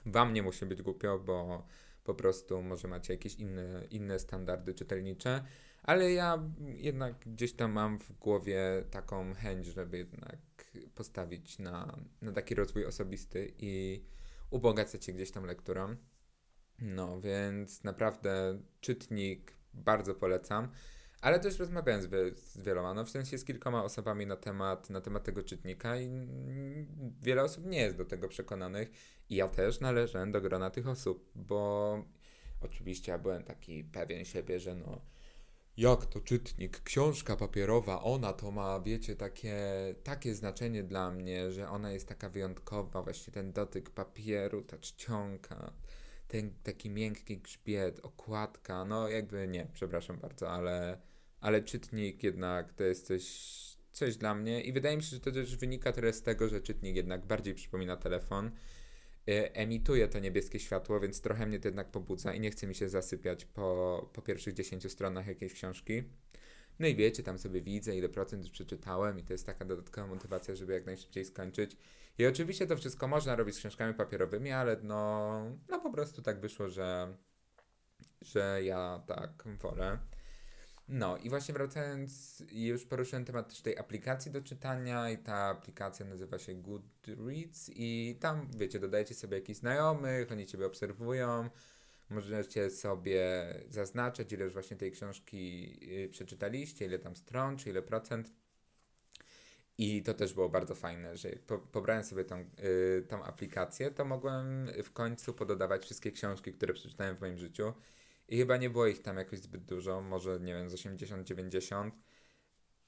Wam 0.07 0.33
nie 0.33 0.43
musi 0.43 0.67
być 0.67 0.83
głupio, 0.83 1.19
bo 1.19 1.67
po 2.05 2.15
prostu 2.15 2.63
może 2.63 2.89
macie 2.89 3.15
jakieś 3.15 3.35
inne, 3.35 3.85
inne 3.91 4.19
standardy 4.19 4.75
czytelnicze, 4.75 5.45
ale 5.83 6.13
ja 6.13 6.43
jednak 6.77 7.19
gdzieś 7.19 7.53
tam 7.53 7.73
mam 7.73 7.99
w 7.99 8.13
głowie 8.13 8.85
taką 8.91 9.35
chęć, 9.35 9.67
żeby 9.67 9.99
jednak 9.99 10.39
postawić 10.95 11.59
na, 11.59 11.99
na 12.23 12.33
taki 12.33 12.55
rozwój 12.55 12.87
osobisty 12.87 13.53
i 13.59 14.05
ubogacać 14.51 15.05
się 15.05 15.13
gdzieś 15.13 15.31
tam 15.31 15.45
lekturą. 15.45 15.97
No, 16.81 17.21
więc 17.21 17.85
naprawdę 17.85 18.59
czytnik 18.81 19.53
bardzo 19.75 20.15
polecam. 20.15 20.69
Ale 21.21 21.41
też 21.41 21.59
rozmawiałem 21.59 22.03
z, 22.03 22.39
z 22.39 22.63
wieloma, 22.63 22.95
no 22.95 23.05
w 23.05 23.11
sensie 23.11 23.39
z 23.39 23.45
kilkoma 23.45 23.85
osobami 23.85 24.27
na 24.27 24.37
temat, 24.37 24.91
na 24.91 25.01
temat 25.01 25.25
tego 25.25 25.43
czytnika 25.43 26.01
i 26.01 26.11
wiele 27.23 27.43
osób 27.43 27.67
nie 27.67 27.79
jest 27.79 27.97
do 27.97 28.05
tego 28.05 28.29
przekonanych. 28.29 28.91
I 29.31 29.37
ja 29.37 29.49
też 29.49 29.81
należę 29.81 30.27
do 30.31 30.41
grona 30.41 30.71
tych 30.71 30.89
osób, 30.89 31.31
bo 31.35 32.05
oczywiście 32.61 33.13
ja 33.13 33.19
byłem 33.19 33.45
taki 33.45 33.85
pewien 33.85 34.25
siebie, 34.25 34.61
że 34.61 34.75
no 34.75 35.01
jak 35.77 36.07
to 36.07 36.21
czytnik, 36.21 36.83
książka 36.83 37.37
papierowa, 37.37 38.03
ona 38.03 38.33
to 38.33 38.51
ma, 38.51 38.81
wiecie, 38.81 39.17
takie, 39.17 39.59
takie 40.05 40.35
znaczenie 40.35 40.83
dla 40.83 41.11
mnie, 41.11 41.53
że 41.53 41.69
ona 41.69 41.93
jest 41.93 42.09
taka 42.09 42.29
wyjątkowa, 42.29 43.03
właśnie 43.03 43.33
ten 43.33 43.53
dotyk 43.53 43.91
papieru, 43.91 44.63
ta 44.63 44.79
czcionka, 44.79 45.73
ten 46.31 46.51
taki 46.63 46.91
miękki 46.91 47.39
grzbiet, 47.39 48.01
okładka, 48.03 48.85
no 48.85 49.09
jakby 49.09 49.49
nie, 49.49 49.67
przepraszam 49.73 50.19
bardzo, 50.19 50.51
ale, 50.51 51.01
ale 51.41 51.63
czytnik 51.63 52.23
jednak 52.23 52.73
to 52.73 52.85
jest 52.85 53.07
coś, 53.07 53.25
coś 53.93 54.17
dla 54.17 54.35
mnie 54.35 54.61
i 54.61 54.73
wydaje 54.73 54.97
mi 54.97 55.03
się, 55.03 55.09
że 55.09 55.21
to 55.21 55.33
też 55.33 55.57
wynika 55.57 55.93
teraz 55.93 56.17
z 56.17 56.23
tego, 56.23 56.49
że 56.49 56.61
czytnik 56.61 56.97
jednak 56.97 57.27
bardziej 57.27 57.55
przypomina 57.55 57.97
telefon, 57.97 58.51
y, 59.29 59.53
emituje 59.53 60.09
to 60.09 60.19
niebieskie 60.19 60.61
światło, 60.61 61.01
więc 61.01 61.21
trochę 61.21 61.47
mnie 61.47 61.61
to 61.61 61.69
jednak 61.69 61.91
pobudza 61.91 62.35
i 62.35 62.41
nie 62.41 62.51
chce 62.51 62.67
mi 62.67 62.75
się 62.75 62.89
zasypiać 62.89 63.45
po, 63.45 64.11
po 64.13 64.23
pierwszych 64.23 64.55
10 64.55 64.93
stronach 64.93 65.27
jakiejś 65.27 65.53
książki. 65.53 66.03
No 66.79 66.87
i 66.87 66.95
wiecie, 66.95 67.23
tam 67.23 67.39
sobie 67.39 67.63
widzę, 67.63 67.97
ile 67.97 68.09
procent 68.09 68.51
przeczytałem 68.51 69.19
i 69.19 69.25
to 69.25 69.33
jest 69.33 69.47
taka 69.47 69.65
dodatkowa 69.65 70.07
motywacja, 70.07 70.55
żeby 70.55 70.73
jak 70.73 70.87
najszybciej 70.87 71.25
skończyć. 71.25 71.77
I 72.19 72.27
oczywiście 72.27 72.67
to 72.67 72.77
wszystko 72.77 73.09
można 73.09 73.37
robić 73.37 73.55
z 73.55 73.59
książkami 73.59 73.95
papierowymi, 73.95 74.53
ale 74.53 74.77
no, 74.83 75.43
no 75.69 75.81
po 75.81 75.93
prostu 75.93 76.23
tak 76.23 76.41
wyszło, 76.41 76.69
że, 76.69 77.17
że 78.21 78.61
ja 78.65 79.03
tak 79.07 79.45
wolę. 79.61 79.99
No 80.89 81.17
i 81.17 81.31
właśnie 81.31 81.55
wracając, 81.55 82.43
już 82.53 82.87
poruszyłem 82.87 83.25
temat 83.25 83.49
też 83.49 83.61
tej 83.61 83.79
aplikacji 83.79 84.33
do 84.33 84.43
czytania 84.43 85.11
i 85.11 85.19
ta 85.19 85.35
aplikacja 85.35 86.07
nazywa 86.07 86.39
się 86.39 86.55
Goodreads 86.55 87.71
i 87.75 88.19
tam, 88.21 88.49
wiecie, 88.57 88.81
dodajecie 88.81 89.15
sobie 89.15 89.37
jakichś 89.37 89.59
znajomych, 89.59 90.33
oni 90.33 90.47
Ciebie 90.47 90.67
obserwują, 90.67 91.51
możecie 92.11 92.71
sobie 92.71 93.55
zaznaczać, 93.69 94.33
ile 94.33 94.45
już 94.45 94.53
właśnie 94.53 94.77
tej 94.77 94.93
książki 94.93 95.73
y, 96.05 96.09
przeczytaliście, 96.09 96.85
ile 96.85 96.99
tam 96.99 97.17
stron, 97.17 97.57
czy 97.57 97.71
ile 97.71 97.83
procent. 97.83 98.33
I 99.79 100.03
to 100.03 100.15
też 100.15 100.35
było 100.35 100.49
bardzo 100.49 100.75
fajne, 100.75 101.17
że 101.17 101.31
po, 101.47 101.59
pobrałem 101.59 102.05
sobie 102.05 102.25
tą, 102.25 102.39
yy, 102.39 103.05
tą 103.09 103.25
aplikację, 103.25 103.91
to 103.91 104.05
mogłem 104.05 104.69
w 104.85 104.93
końcu 104.93 105.35
pododawać 105.35 105.85
wszystkie 105.85 106.13
książki, 106.13 106.53
które 106.53 106.75
przeczytałem 106.75 107.17
w 107.17 107.21
moim 107.21 107.39
życiu. 107.39 107.73
I 108.29 108.39
chyba 108.39 108.57
nie 108.57 108.71
było 108.71 108.87
ich 108.87 109.03
tam 109.03 109.17
jakoś 109.17 109.39
zbyt 109.39 109.65
dużo, 109.65 110.01
może 110.01 110.41
nie 110.41 110.55
wiem, 110.55 110.71
z 110.71 110.75
80-90. 110.75 111.91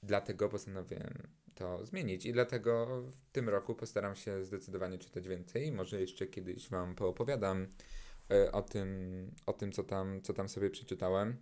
Dlatego 0.03 0.49
postanowiłem 0.49 1.27
to 1.55 1.85
zmienić 1.85 2.25
i 2.25 2.33
dlatego 2.33 3.01
w 3.01 3.21
tym 3.31 3.49
roku 3.49 3.75
postaram 3.75 4.15
się 4.15 4.45
zdecydowanie 4.45 4.97
czytać 4.97 5.27
więcej. 5.27 5.71
Może 5.71 6.01
jeszcze 6.01 6.27
kiedyś 6.27 6.69
Wam 6.69 6.95
poopowiadam 6.95 7.67
o 8.51 8.61
tym, 8.61 9.31
o 9.45 9.53
tym 9.53 9.71
co, 9.71 9.83
tam, 9.83 10.21
co 10.21 10.33
tam 10.33 10.49
sobie 10.49 10.69
przeczytałem. 10.69 11.37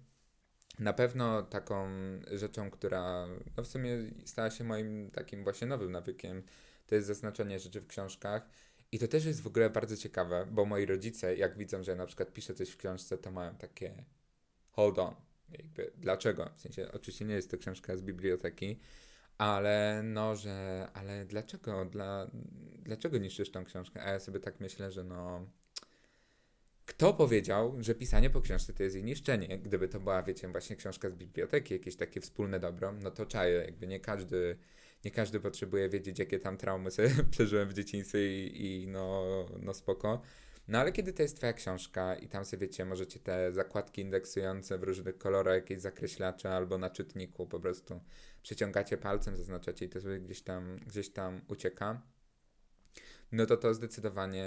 Na 0.80 0.94
pewno 0.94 1.44
taką 1.44 1.88
rzeczą, 2.32 2.72
która 2.72 3.28
no 3.58 3.64
w 3.64 3.68
sumie 3.68 3.98
stała 4.26 4.52
się 4.52 4.64
moim 4.64 5.12
takim 5.12 5.44
właśnie 5.44 5.68
nowym 5.68 5.92
nawykiem, 5.92 6.44
to 6.88 6.96
jest 6.96 7.08
zaznaczenie 7.08 7.60
rzeczy 7.60 7.82
w 7.82 7.88
książkach. 7.88 8.50
I 8.92 9.00
to 9.00 9.08
też 9.08 9.26
jest 9.26 9.42
w 9.42 9.48
ogóle 9.48 9.70
bardzo 9.70 9.98
ciekawe, 9.98 10.48
bo 10.52 10.66
moi 10.66 10.86
rodzice, 10.86 11.36
jak 11.36 11.58
widzą, 11.58 11.84
że 11.84 11.92
ja 11.92 11.98
na 11.98 12.06
przykład 12.06 12.34
piszę 12.34 12.54
coś 12.54 12.70
w 12.70 12.78
książce, 12.78 13.18
to 13.18 13.32
mają 13.32 13.56
takie 13.56 14.06
hold 14.70 15.00
on. 15.00 15.16
Jakby, 15.50 15.92
dlaczego? 15.98 16.52
W 16.56 16.62
sensie, 16.62 16.92
oczywiście 16.94 17.26
nie 17.26 17.36
jest 17.36 17.52
to 17.52 17.58
książka 17.58 17.98
z 17.98 18.02
biblioteki, 18.02 18.80
ale 19.38 20.02
no, 20.04 20.36
że, 20.36 20.88
ale 20.94 21.26
dlaczego? 21.26 21.86
Dla, 21.86 22.32
dlaczego 22.84 23.18
niszczysz 23.18 23.52
tą 23.52 23.66
książkę? 23.66 24.04
A 24.04 24.10
ja 24.10 24.20
sobie 24.20 24.40
tak 24.40 24.60
myślę, 24.60 24.92
że 24.92 25.04
no, 25.04 25.50
kto 26.92 27.14
powiedział, 27.14 27.76
że 27.80 27.96
pisanie 27.96 28.30
po 28.30 28.42
książce 28.42 28.74
to 28.74 28.84
jest 28.84 28.96
jej 28.96 29.04
niszczenie? 29.06 29.60
Gdyby 29.60 29.88
to 29.88 30.00
była, 30.00 30.24
wiecie, 30.24 30.48
właśnie 30.48 30.76
książka 30.76 31.10
z 31.10 31.14
biblioteki, 31.14 31.74
jakieś 31.74 31.96
takie 31.96 32.22
wspólne 32.22 32.60
dobro, 32.60 32.92
no 32.92 33.12
to 33.12 33.26
czaję, 33.26 33.64
jakby 33.66 33.88
nie 33.88 34.00
każdy, 34.00 34.58
nie 35.06 35.12
każdy 35.12 35.40
potrzebuje 35.40 35.90
wiedzieć, 35.90 36.20
jakie 36.20 36.40
tam 36.40 36.58
traumy 36.58 36.92
sobie 36.92 37.10
przeżyłem 37.32 37.70
w 37.70 37.74
dzieciństwie 37.74 38.48
i, 38.48 38.84
i 38.84 38.88
no, 38.88 39.26
no 39.60 39.74
spoko. 39.74 40.22
No 40.68 40.80
ale 40.80 40.92
kiedy 40.92 41.14
to 41.14 41.22
jest 41.22 41.38
twoja 41.38 41.54
książka 41.54 42.16
i 42.16 42.28
tam 42.28 42.46
sobie, 42.46 42.68
wiecie, 42.68 42.86
możecie 42.86 43.20
te 43.20 43.52
zakładki 43.52 44.02
indeksujące 44.02 44.78
w 44.78 44.84
różnych 44.84 45.18
kolorach, 45.18 45.56
jakieś 45.56 45.82
zakreślacze 45.82 46.50
albo 46.50 46.78
na 46.78 46.90
czytniku 46.90 47.48
po 47.48 47.60
prostu 47.60 48.02
przeciągacie 48.44 48.98
palcem, 48.98 49.38
zaznaczacie 49.38 49.86
i 49.86 49.90
to 49.90 50.02
sobie 50.02 50.20
gdzieś 50.20 50.42
tam, 50.42 50.80
gdzieś 50.88 51.10
tam 51.10 51.42
ucieka, 51.48 52.02
no 53.32 53.46
to 53.46 53.58
to 53.58 53.74
zdecydowanie 53.74 54.46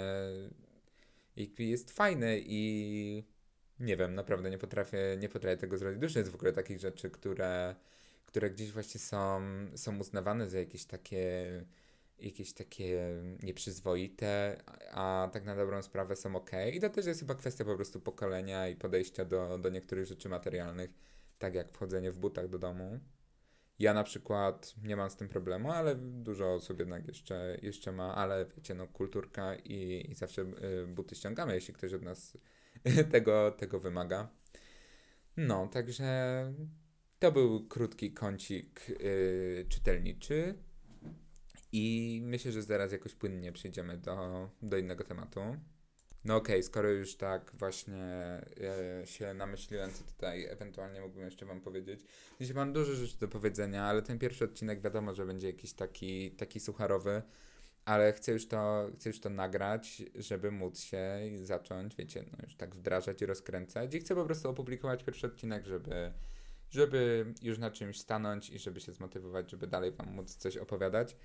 jakby 1.35 1.63
jest 1.63 1.91
fajne 1.91 2.37
i 2.39 3.23
nie 3.79 3.97
wiem, 3.97 4.15
naprawdę 4.15 4.49
nie 4.49 4.57
potrafię, 4.57 5.17
nie 5.19 5.29
potrafię 5.29 5.57
tego 5.57 5.77
zrobić. 5.77 5.99
Dużo 5.99 6.19
jest 6.19 6.31
w 6.31 6.35
ogóle 6.35 6.53
takich 6.53 6.79
rzeczy, 6.79 7.09
które, 7.09 7.75
które 8.25 8.49
gdzieś 8.49 8.71
właśnie 8.71 8.99
są, 8.99 9.41
są 9.75 9.99
uznawane 9.99 10.49
za 10.49 10.59
jakieś 10.59 10.85
takie 10.85 11.65
jakieś 12.19 12.53
takie 12.53 13.23
nieprzyzwoite, 13.43 14.61
a, 14.91 15.23
a 15.23 15.27
tak 15.27 15.45
na 15.45 15.55
dobrą 15.55 15.81
sprawę 15.81 16.15
są 16.15 16.35
ok. 16.35 16.51
I 16.73 16.79
to 16.79 16.89
też 16.89 17.05
jest 17.05 17.19
chyba 17.19 17.35
kwestia 17.35 17.65
po 17.65 17.75
prostu 17.75 18.01
pokolenia 18.01 18.67
i 18.67 18.75
podejścia 18.75 19.25
do, 19.25 19.57
do 19.57 19.69
niektórych 19.69 20.05
rzeczy 20.05 20.29
materialnych, 20.29 20.89
tak 21.39 21.55
jak 21.55 21.71
wchodzenie 21.71 22.11
w 22.11 22.19
butach 22.19 22.49
do 22.49 22.59
domu. 22.59 22.99
Ja 23.79 23.93
na 23.93 24.03
przykład 24.03 24.75
nie 24.83 24.95
mam 24.95 25.09
z 25.09 25.15
tym 25.15 25.29
problemu, 25.29 25.71
ale 25.71 25.95
dużo 25.95 26.53
osób 26.53 26.79
jednak 26.79 27.07
jeszcze, 27.07 27.57
jeszcze 27.61 27.91
ma, 27.91 28.15
ale 28.15 28.45
wiecie, 28.55 28.73
no 28.73 28.87
kulturka 28.87 29.55
i, 29.55 30.07
i 30.11 30.15
zawsze 30.15 30.41
y, 30.41 30.87
buty 30.87 31.15
ściągamy, 31.15 31.55
jeśli 31.55 31.73
ktoś 31.73 31.93
od 31.93 32.01
nas 32.01 32.37
tego, 33.11 33.51
tego 33.51 33.79
wymaga. 33.79 34.29
No, 35.37 35.67
także 35.67 36.53
to 37.19 37.31
był 37.31 37.67
krótki 37.67 38.13
kącik 38.13 38.89
y, 38.89 39.65
czytelniczy 39.69 40.55
i 41.71 42.19
myślę, 42.23 42.51
że 42.51 42.61
zaraz 42.61 42.91
jakoś 42.91 43.15
płynnie 43.15 43.51
przejdziemy 43.51 43.97
do, 43.97 44.49
do 44.61 44.77
innego 44.77 45.03
tematu. 45.03 45.39
No 46.25 46.35
okej, 46.35 46.55
okay, 46.55 46.63
skoro 46.63 46.89
już 46.89 47.15
tak 47.15 47.51
właśnie 47.53 48.03
e, 49.03 49.07
się 49.07 49.33
namyśliłem, 49.33 49.91
co 49.91 50.03
tutaj 50.03 50.45
ewentualnie 50.45 51.01
mógłbym 51.01 51.25
jeszcze 51.25 51.45
wam 51.45 51.61
powiedzieć. 51.61 51.99
Jeśli 52.39 52.55
mam 52.55 52.73
dużo 52.73 52.93
rzeczy 52.93 53.17
do 53.19 53.27
powiedzenia, 53.27 53.83
ale 53.83 54.01
ten 54.01 54.19
pierwszy 54.19 54.45
odcinek 54.45 54.81
wiadomo, 54.81 55.13
że 55.13 55.25
będzie 55.25 55.47
jakiś 55.47 55.73
taki, 55.73 56.31
taki 56.31 56.59
sucharowy, 56.59 57.21
ale 57.85 58.13
chcę 58.13 58.31
już, 58.31 58.47
to, 58.47 58.89
chcę 58.95 59.09
już 59.09 59.19
to 59.19 59.29
nagrać, 59.29 60.03
żeby 60.15 60.51
móc 60.51 60.79
się 60.79 61.19
zacząć, 61.35 61.95
wiecie, 61.95 62.25
no 62.31 62.37
już 62.43 62.55
tak 62.55 62.75
wdrażać 62.75 63.21
i 63.21 63.25
rozkręcać 63.25 63.95
i 63.95 63.99
chcę 63.99 64.15
po 64.15 64.25
prostu 64.25 64.49
opublikować 64.49 65.03
pierwszy 65.03 65.27
odcinek, 65.27 65.65
żeby, 65.65 66.13
żeby 66.69 67.33
już 67.41 67.57
na 67.57 67.71
czymś 67.71 67.99
stanąć 67.99 68.49
i 68.49 68.59
żeby 68.59 68.79
się 68.79 68.91
zmotywować, 68.91 69.51
żeby 69.51 69.67
dalej 69.67 69.91
wam 69.91 70.07
móc 70.07 70.35
coś 70.35 70.57
opowiadać. 70.57 71.15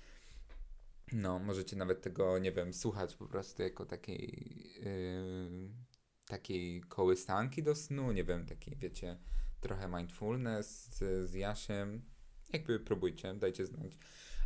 No, 1.11 1.39
możecie 1.39 1.75
nawet 1.75 2.01
tego, 2.01 2.39
nie 2.39 2.51
wiem, 2.51 2.73
słuchać 2.73 3.15
po 3.15 3.27
prostu 3.27 3.63
jako 3.63 3.85
takiej, 3.85 4.63
yy, 4.83 5.69
takiej 6.25 6.81
kołysanki 6.81 7.63
do 7.63 7.75
snu, 7.75 8.11
nie 8.11 8.23
wiem, 8.23 8.45
takiej, 8.45 8.75
wiecie, 8.75 9.17
trochę 9.59 9.87
mindfulness 9.87 10.89
z, 10.95 11.29
z 11.29 11.33
Jasiem. 11.33 12.01
Jakby 12.53 12.79
próbujcie, 12.79 13.33
dajcie 13.33 13.65
znać. 13.65 13.97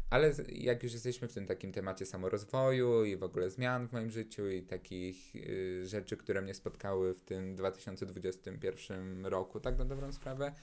Ale 0.09 0.33
jak 0.47 0.83
już 0.83 0.93
jesteśmy 0.93 1.27
w 1.27 1.33
tym 1.33 1.45
takim 1.45 1.71
temacie 1.71 2.05
samorozwoju 2.05 3.05
i 3.05 3.17
w 3.17 3.23
ogóle 3.23 3.49
zmian 3.49 3.87
w 3.87 3.91
moim 3.91 4.11
życiu 4.11 4.49
i 4.49 4.63
takich 4.63 5.35
yy, 5.35 5.85
rzeczy, 5.85 6.17
które 6.17 6.41
mnie 6.41 6.53
spotkały 6.53 7.13
w 7.13 7.21
tym 7.21 7.55
2021 7.55 9.25
roku, 9.25 9.59
tak 9.59 9.77
na 9.77 9.85
dobrą 9.85 10.11
sprawę, 10.11 10.53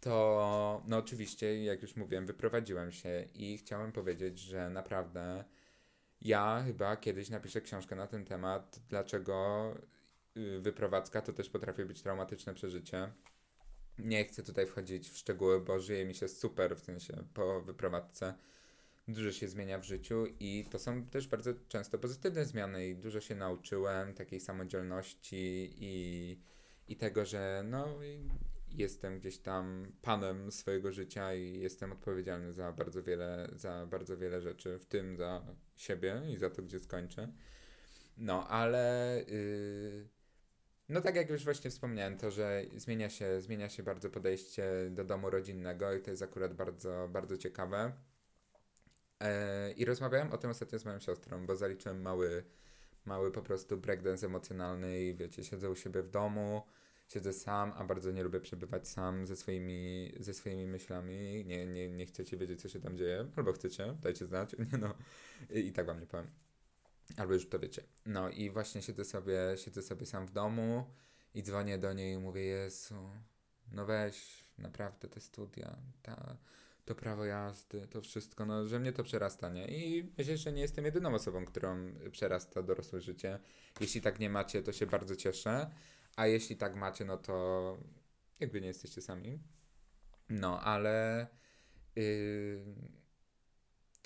to 0.00 0.82
no 0.86 0.96
oczywiście, 0.96 1.64
jak 1.64 1.82
już 1.82 1.96
mówiłem, 1.96 2.26
wyprowadziłem 2.26 2.92
się 2.92 3.24
i 3.34 3.58
chciałem 3.58 3.92
powiedzieć, 3.92 4.38
że 4.38 4.70
naprawdę 4.70 5.44
ja 6.20 6.62
chyba 6.66 6.96
kiedyś 6.96 7.30
napiszę 7.30 7.60
książkę 7.60 7.96
na 7.96 8.06
ten 8.06 8.24
temat, 8.24 8.80
dlaczego 8.88 9.74
y, 10.36 10.60
wyprowadzka 10.60 11.22
to 11.22 11.32
też 11.32 11.50
potrafi 11.50 11.84
być 11.84 12.02
traumatyczne 12.02 12.54
przeżycie. 12.54 13.12
Nie 13.98 14.24
chcę 14.24 14.42
tutaj 14.42 14.66
wchodzić 14.66 15.10
w 15.10 15.16
szczegóły, 15.16 15.60
bo 15.60 15.78
żyje 15.78 16.04
mi 16.04 16.14
się 16.14 16.28
super, 16.28 16.76
w 16.76 16.80
sensie 16.80 17.24
po 17.34 17.60
wyprowadzce 17.60 18.34
dużo 19.08 19.32
się 19.32 19.48
zmienia 19.48 19.78
w 19.78 19.84
życiu 19.84 20.26
i 20.40 20.64
to 20.70 20.78
są 20.78 21.06
też 21.06 21.28
bardzo 21.28 21.50
często 21.68 21.98
pozytywne 21.98 22.44
zmiany 22.44 22.88
i 22.88 22.96
dużo 22.96 23.20
się 23.20 23.34
nauczyłem 23.34 24.14
takiej 24.14 24.40
samodzielności 24.40 25.74
i, 25.76 26.38
i 26.88 26.96
tego, 26.96 27.24
że 27.24 27.62
no 27.64 27.98
jestem 28.68 29.18
gdzieś 29.18 29.38
tam 29.38 29.92
panem 30.02 30.52
swojego 30.52 30.92
życia 30.92 31.34
i 31.34 31.60
jestem 31.60 31.92
odpowiedzialny 31.92 32.52
za 32.52 32.72
bardzo 32.72 33.02
wiele, 33.02 33.48
za 33.52 33.86
bardzo 33.86 34.16
wiele 34.16 34.40
rzeczy, 34.40 34.78
w 34.78 34.86
tym 34.86 35.16
za 35.16 35.42
siebie 35.76 36.22
i 36.28 36.36
za 36.36 36.50
to, 36.50 36.62
gdzie 36.62 36.80
skończę. 36.80 37.32
No, 38.16 38.48
ale 38.48 39.24
yy, 39.28 40.08
no 40.88 41.00
tak 41.00 41.16
jak 41.16 41.30
już 41.30 41.44
właśnie 41.44 41.70
wspomniałem, 41.70 42.18
to, 42.18 42.30
że 42.30 42.62
zmienia 42.76 43.10
się, 43.10 43.40
zmienia 43.40 43.68
się 43.68 43.82
bardzo 43.82 44.10
podejście 44.10 44.64
do 44.90 45.04
domu 45.04 45.30
rodzinnego 45.30 45.94
i 45.94 46.02
to 46.02 46.10
jest 46.10 46.22
akurat 46.22 46.54
bardzo, 46.54 47.08
bardzo 47.12 47.38
ciekawe. 47.38 47.92
E, 49.20 49.72
I 49.72 49.84
rozmawiałem 49.84 50.32
o 50.32 50.38
tym 50.38 50.50
ostatnio 50.50 50.78
z 50.78 50.84
moją 50.84 51.00
siostrą, 51.00 51.46
bo 51.46 51.56
zaliczyłem 51.56 52.02
mały, 52.02 52.44
mały 53.04 53.32
po 53.32 53.42
prostu 53.42 53.76
breakdance 53.76 54.26
emocjonalny 54.26 55.00
i 55.00 55.14
wiecie, 55.14 55.44
siedzę 55.44 55.70
u 55.70 55.76
siebie 55.76 56.02
w 56.02 56.10
domu, 56.10 56.62
siedzę 57.08 57.32
sam, 57.32 57.72
a 57.76 57.84
bardzo 57.84 58.10
nie 58.10 58.22
lubię 58.22 58.40
przebywać 58.40 58.88
sam 58.88 59.26
ze 59.26 59.36
swoimi, 59.36 60.12
ze 60.20 60.34
swoimi 60.34 60.66
myślami. 60.66 61.44
Nie, 61.44 61.66
nie, 61.66 61.88
nie 61.88 62.06
chcecie 62.06 62.36
wiedzieć, 62.36 62.62
co 62.62 62.68
się 62.68 62.80
tam 62.80 62.96
dzieje, 62.96 63.26
albo 63.36 63.52
chcecie, 63.52 63.96
dajcie 64.02 64.26
znać, 64.26 64.56
nie 64.72 64.78
no. 64.78 64.94
I, 65.50 65.58
i 65.58 65.72
tak 65.72 65.86
wam 65.86 66.00
nie 66.00 66.06
powiem. 66.06 66.30
Albo 67.16 67.34
już 67.34 67.48
to 67.48 67.58
wiecie. 67.58 67.82
No 68.06 68.30
i 68.30 68.50
właśnie 68.50 68.82
siedzę 68.82 69.04
sobie, 69.04 69.38
siedzę 69.56 69.82
sobie 69.82 70.06
sam 70.06 70.26
w 70.26 70.30
domu 70.30 70.84
i 71.34 71.42
dzwonię 71.42 71.78
do 71.78 71.92
niej 71.92 72.14
i 72.14 72.18
mówię, 72.18 72.44
Jezu, 72.44 73.10
no 73.72 73.86
weź, 73.86 74.44
naprawdę 74.58 75.08
te 75.08 75.20
studia, 75.20 75.76
ta 76.02 76.36
to 76.86 76.94
prawo 76.94 77.24
jazdy, 77.24 77.86
to 77.86 78.00
wszystko, 78.00 78.46
no, 78.46 78.66
że 78.66 78.80
mnie 78.80 78.92
to 78.92 79.04
przerasta, 79.04 79.48
nie? 79.48 79.66
I 79.66 80.12
myślę, 80.18 80.36
że 80.36 80.52
nie 80.52 80.62
jestem 80.62 80.84
jedyną 80.84 81.14
osobą, 81.14 81.44
którą 81.44 81.92
przerasta 82.10 82.62
dorosłe 82.62 83.00
życie. 83.00 83.38
Jeśli 83.80 84.00
tak 84.00 84.20
nie 84.20 84.30
macie, 84.30 84.62
to 84.62 84.72
się 84.72 84.86
bardzo 84.86 85.16
cieszę, 85.16 85.70
a 86.16 86.26
jeśli 86.26 86.56
tak 86.56 86.76
macie, 86.76 87.04
no 87.04 87.16
to 87.16 87.78
jakby 88.40 88.60
nie 88.60 88.66
jesteście 88.66 89.02
sami. 89.02 89.38
No, 90.28 90.60
ale 90.60 91.26
yy, 91.96 92.64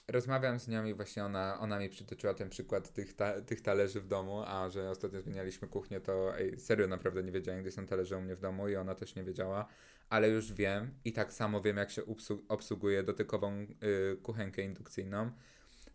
rozmawiam 0.09 0.61
z 0.61 0.69
nią 0.69 0.85
i 0.85 0.95
właśnie 0.95 1.25
ona, 1.25 1.61
ona 1.61 1.79
mi 1.79 1.89
przytoczyła 1.89 2.35
ten 2.35 2.51
przykład 2.51 2.93
tych, 2.93 3.15
ta, 3.15 3.41
tych 3.41 3.61
talerzy 3.61 4.01
w 4.01 4.07
domu, 4.07 4.43
a 4.47 4.71
że 4.71 4.91
ostatnio 4.91 5.21
zmienialiśmy 5.21 5.69
kuchnię, 5.69 6.01
to 6.01 6.39
ej, 6.39 6.61
serio 6.61 6.87
naprawdę 6.87 7.23
nie 7.23 7.33
wiedziałem, 7.33 7.61
gdzie 7.63 7.73
są 7.73 7.87
talerze 7.87 8.19
u 8.19 8.21
mnie 8.21 8.37
w 8.37 8.41
domu 8.41 8.69
i 8.69 8.77
ona 8.77 8.95
też 8.95 9.15
nie 9.15 9.25
wiedziała, 9.25 9.69
ale 10.09 10.29
już 10.29 10.53
wiem 10.53 10.95
i 11.05 11.13
tak 11.13 11.33
samo 11.33 11.61
wiem, 11.61 11.77
jak 11.77 11.91
się 11.91 12.03
obsługuje 12.49 13.03
dotykową 13.03 13.53
y, 13.63 14.17
kuchenkę 14.23 14.63
indukcyjną, 14.63 15.31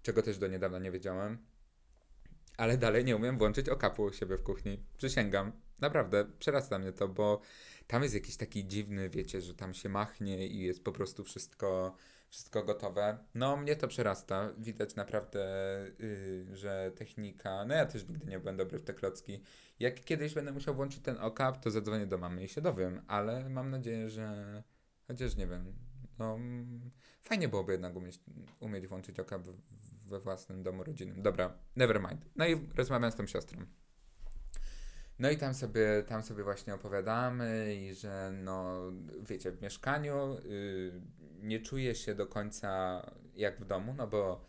czego 0.01 0.21
też 0.21 0.37
do 0.37 0.47
niedawna 0.47 0.79
nie 0.79 0.91
wiedziałem. 0.91 1.37
Ale 2.57 2.77
dalej 2.77 3.05
nie 3.05 3.15
umiem 3.15 3.37
włączyć 3.37 3.69
okapu 3.69 4.03
u 4.03 4.13
siebie 4.13 4.37
w 4.37 4.43
kuchni. 4.43 4.85
Przysięgam. 4.97 5.64
Naprawdę, 5.81 6.25
przerasta 6.39 6.79
mnie 6.79 6.91
to, 6.91 7.07
bo 7.07 7.41
tam 7.87 8.03
jest 8.03 8.15
jakiś 8.15 8.37
taki 8.37 8.67
dziwny, 8.67 9.09
wiecie, 9.09 9.41
że 9.41 9.53
tam 9.53 9.73
się 9.73 9.89
machnie 9.89 10.47
i 10.47 10.59
jest 10.59 10.83
po 10.83 10.91
prostu 10.91 11.23
wszystko 11.23 11.95
wszystko 12.29 12.63
gotowe. 12.63 13.17
No, 13.35 13.57
mnie 13.57 13.75
to 13.75 13.87
przerasta. 13.87 14.53
Widać 14.57 14.95
naprawdę, 14.95 15.47
yy, 15.99 16.55
że 16.55 16.91
technika. 16.95 17.65
No, 17.65 17.75
ja 17.75 17.85
też 17.85 18.07
nigdy 18.07 18.25
nie 18.25 18.39
byłem 18.39 18.57
dobry 18.57 18.79
w 18.79 18.83
te 18.83 18.93
klocki. 18.93 19.41
Jak 19.79 20.03
kiedyś 20.03 20.33
będę 20.33 20.51
musiał 20.51 20.75
włączyć 20.75 21.01
ten 21.01 21.17
okap, 21.17 21.63
to 21.63 21.71
zadzwonię 21.71 22.05
do 22.05 22.17
mamy 22.17 22.43
i 22.43 22.49
się 22.49 22.61
dowiem, 22.61 23.01
ale 23.07 23.49
mam 23.49 23.71
nadzieję, 23.71 24.09
że. 24.09 24.63
Chociaż 25.07 25.35
nie 25.35 25.47
wiem. 25.47 25.73
No, 26.19 26.39
fajnie 27.21 27.49
byłoby 27.49 27.71
jednak 27.71 27.95
umieć, 27.95 28.19
umieć 28.59 28.87
włączyć 28.87 29.19
okap 29.19 29.41
we 30.05 30.19
własnym 30.19 30.63
domu 30.63 30.83
rodzinnym. 30.83 31.21
Dobra, 31.21 31.57
never 31.75 32.01
mind. 32.01 32.25
No 32.35 32.47
i 32.47 32.67
rozmawiam 32.75 33.11
z 33.11 33.15
tą 33.15 33.25
siostrą. 33.25 33.65
No 35.19 35.29
i 35.31 35.37
tam 35.37 35.53
sobie, 35.53 36.03
tam 36.07 36.23
sobie 36.23 36.43
właśnie 36.43 36.73
opowiadamy 36.73 37.75
i 37.75 37.93
że 37.93 38.31
no, 38.43 38.81
wiecie, 39.29 39.51
w 39.51 39.61
mieszkaniu 39.61 40.37
y, 40.45 41.01
nie 41.41 41.59
czuję 41.59 41.95
się 41.95 42.15
do 42.15 42.27
końca 42.27 43.01
jak 43.35 43.59
w 43.61 43.65
domu, 43.65 43.93
no 43.97 44.07
bo 44.07 44.45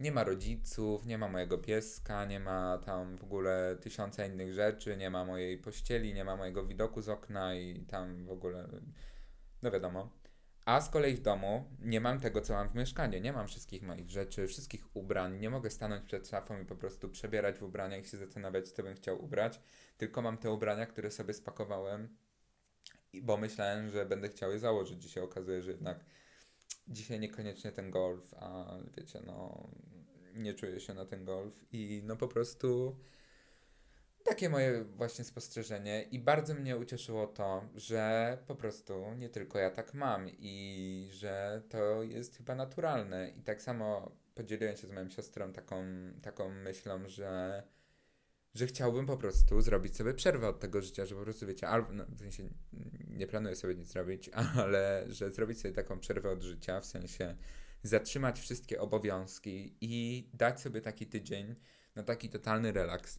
nie 0.00 0.12
ma 0.12 0.24
rodziców, 0.24 1.06
nie 1.06 1.18
ma 1.18 1.28
mojego 1.28 1.58
pieska, 1.58 2.24
nie 2.24 2.40
ma 2.40 2.78
tam 2.78 3.16
w 3.16 3.24
ogóle 3.24 3.76
tysiąca 3.80 4.26
innych 4.26 4.54
rzeczy, 4.54 4.96
nie 4.96 5.10
ma 5.10 5.24
mojej 5.24 5.58
pościeli, 5.58 6.14
nie 6.14 6.24
ma 6.24 6.36
mojego 6.36 6.66
widoku 6.66 7.02
z 7.02 7.08
okna 7.08 7.54
i 7.54 7.84
tam 7.88 8.26
w 8.26 8.30
ogóle, 8.30 8.68
no 9.62 9.70
wiadomo. 9.70 10.19
A 10.64 10.80
z 10.80 10.90
kolei 10.90 11.14
w 11.14 11.20
domu 11.20 11.64
nie 11.80 12.00
mam 12.00 12.20
tego, 12.20 12.40
co 12.40 12.54
mam 12.54 12.68
w 12.68 12.74
mieszkaniu. 12.74 13.20
Nie 13.20 13.32
mam 13.32 13.46
wszystkich 13.46 13.82
moich 13.82 14.10
rzeczy, 14.10 14.46
wszystkich 14.46 14.96
ubrań. 14.96 15.38
Nie 15.38 15.50
mogę 15.50 15.70
stanąć 15.70 16.04
przed 16.04 16.28
szafą 16.28 16.60
i 16.62 16.64
po 16.64 16.76
prostu 16.76 17.08
przebierać 17.08 17.58
w 17.58 17.62
ubraniach 17.62 18.04
i 18.04 18.08
się 18.08 18.16
zastanawiać, 18.16 18.68
co 18.68 18.82
bym 18.82 18.94
chciał 18.94 19.24
ubrać. 19.24 19.60
Tylko 19.96 20.22
mam 20.22 20.38
te 20.38 20.50
ubrania, 20.50 20.86
które 20.86 21.10
sobie 21.10 21.34
spakowałem, 21.34 22.16
bo 23.22 23.36
myślałem, 23.36 23.90
że 23.90 24.06
będę 24.06 24.28
chciał 24.28 24.52
je 24.52 24.58
założyć. 24.58 25.02
Dzisiaj 25.02 25.24
okazuje, 25.24 25.62
że 25.62 25.70
jednak 25.70 26.04
dzisiaj 26.88 27.20
niekoniecznie 27.20 27.72
ten 27.72 27.90
golf, 27.90 28.34
a 28.34 28.76
wiecie, 28.96 29.20
no 29.26 29.68
nie 30.34 30.54
czuję 30.54 30.80
się 30.80 30.94
na 30.94 31.04
ten 31.04 31.24
golf 31.24 31.64
i 31.72 32.02
no 32.04 32.16
po 32.16 32.28
prostu 32.28 32.96
takie 34.24 34.48
moje 34.48 34.84
właśnie 34.84 35.24
spostrzeżenie 35.24 36.02
i 36.02 36.18
bardzo 36.18 36.54
mnie 36.54 36.76
ucieszyło 36.76 37.26
to, 37.26 37.68
że 37.74 38.38
po 38.46 38.54
prostu 38.54 39.14
nie 39.16 39.28
tylko 39.28 39.58
ja 39.58 39.70
tak 39.70 39.94
mam 39.94 40.28
i 40.28 41.08
że 41.12 41.62
to 41.68 42.02
jest 42.02 42.36
chyba 42.36 42.54
naturalne 42.54 43.28
i 43.28 43.42
tak 43.42 43.62
samo 43.62 44.16
podzieliłem 44.34 44.76
się 44.76 44.86
z 44.86 44.90
moją 44.90 45.08
siostrą 45.08 45.52
taką, 45.52 45.84
taką 46.22 46.48
myślą, 46.48 47.08
że 47.08 47.62
że 48.54 48.66
chciałbym 48.66 49.06
po 49.06 49.16
prostu 49.16 49.60
zrobić 49.60 49.96
sobie 49.96 50.14
przerwę 50.14 50.48
od 50.48 50.60
tego 50.60 50.82
życia, 50.82 51.06
że 51.06 51.14
po 51.14 51.22
prostu 51.22 51.46
wiecie, 51.46 51.68
albo 51.68 51.92
no, 51.92 52.04
w 52.08 52.18
sensie 52.18 52.48
nie 53.08 53.26
planuję 53.26 53.56
sobie 53.56 53.74
nic 53.74 53.88
zrobić, 53.88 54.28
ale 54.62 55.04
że 55.08 55.30
zrobić 55.30 55.60
sobie 55.60 55.74
taką 55.74 55.98
przerwę 55.98 56.30
od 56.30 56.42
życia, 56.42 56.80
w 56.80 56.86
sensie 56.86 57.36
zatrzymać 57.82 58.40
wszystkie 58.40 58.80
obowiązki 58.80 59.76
i 59.80 60.28
dać 60.34 60.60
sobie 60.60 60.80
taki 60.80 61.06
tydzień 61.06 61.54
na 61.94 62.02
taki 62.02 62.28
totalny 62.28 62.72
relaks. 62.72 63.18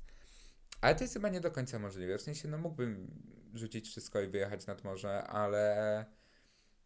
Ale 0.82 0.96
to 0.96 1.04
jest 1.04 1.14
chyba 1.14 1.30
nie 1.30 1.42
do 1.42 1.52
końca 1.52 1.80
możliwe. 1.80 2.18
W 2.18 2.22
sensie, 2.22 2.48
no 2.48 2.58
mógłbym 2.58 3.22
rzucić 3.54 3.88
wszystko 3.88 4.22
i 4.22 4.28
wyjechać 4.28 4.66
nad 4.68 4.84
morze, 4.84 5.24
ale 5.24 6.06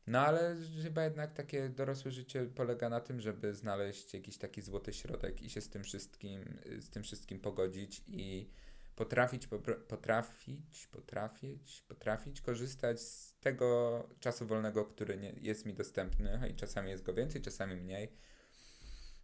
no 0.07 0.19
ale 0.19 0.55
chyba 0.83 1.03
jednak 1.03 1.33
takie 1.33 1.69
dorosłe 1.69 2.11
życie 2.11 2.45
polega 2.45 2.89
na 2.89 2.99
tym, 2.99 3.21
żeby 3.21 3.53
znaleźć 3.53 4.13
jakiś 4.13 4.37
taki 4.37 4.61
złoty 4.61 4.93
środek 4.93 5.41
i 5.41 5.49
się 5.49 5.61
z 5.61 5.69
tym 5.69 5.83
wszystkim, 5.83 6.59
z 6.79 6.89
tym 6.89 7.03
wszystkim 7.03 7.39
pogodzić 7.39 8.03
i 8.07 8.49
potrafić, 8.95 9.47
potrafić, 9.87 10.87
potrafić, 10.87 11.81
potrafić 11.87 12.41
korzystać 12.41 13.01
z 13.01 13.39
tego 13.39 14.09
czasu 14.19 14.47
wolnego, 14.47 14.85
który 14.85 15.17
nie, 15.17 15.33
jest 15.41 15.65
mi 15.65 15.73
dostępny 15.73 16.49
i 16.51 16.55
czasami 16.55 16.89
jest 16.89 17.03
go 17.03 17.13
więcej, 17.13 17.41
czasami 17.41 17.75
mniej. 17.75 18.17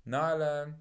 No 0.06 0.22
ale 0.22 0.74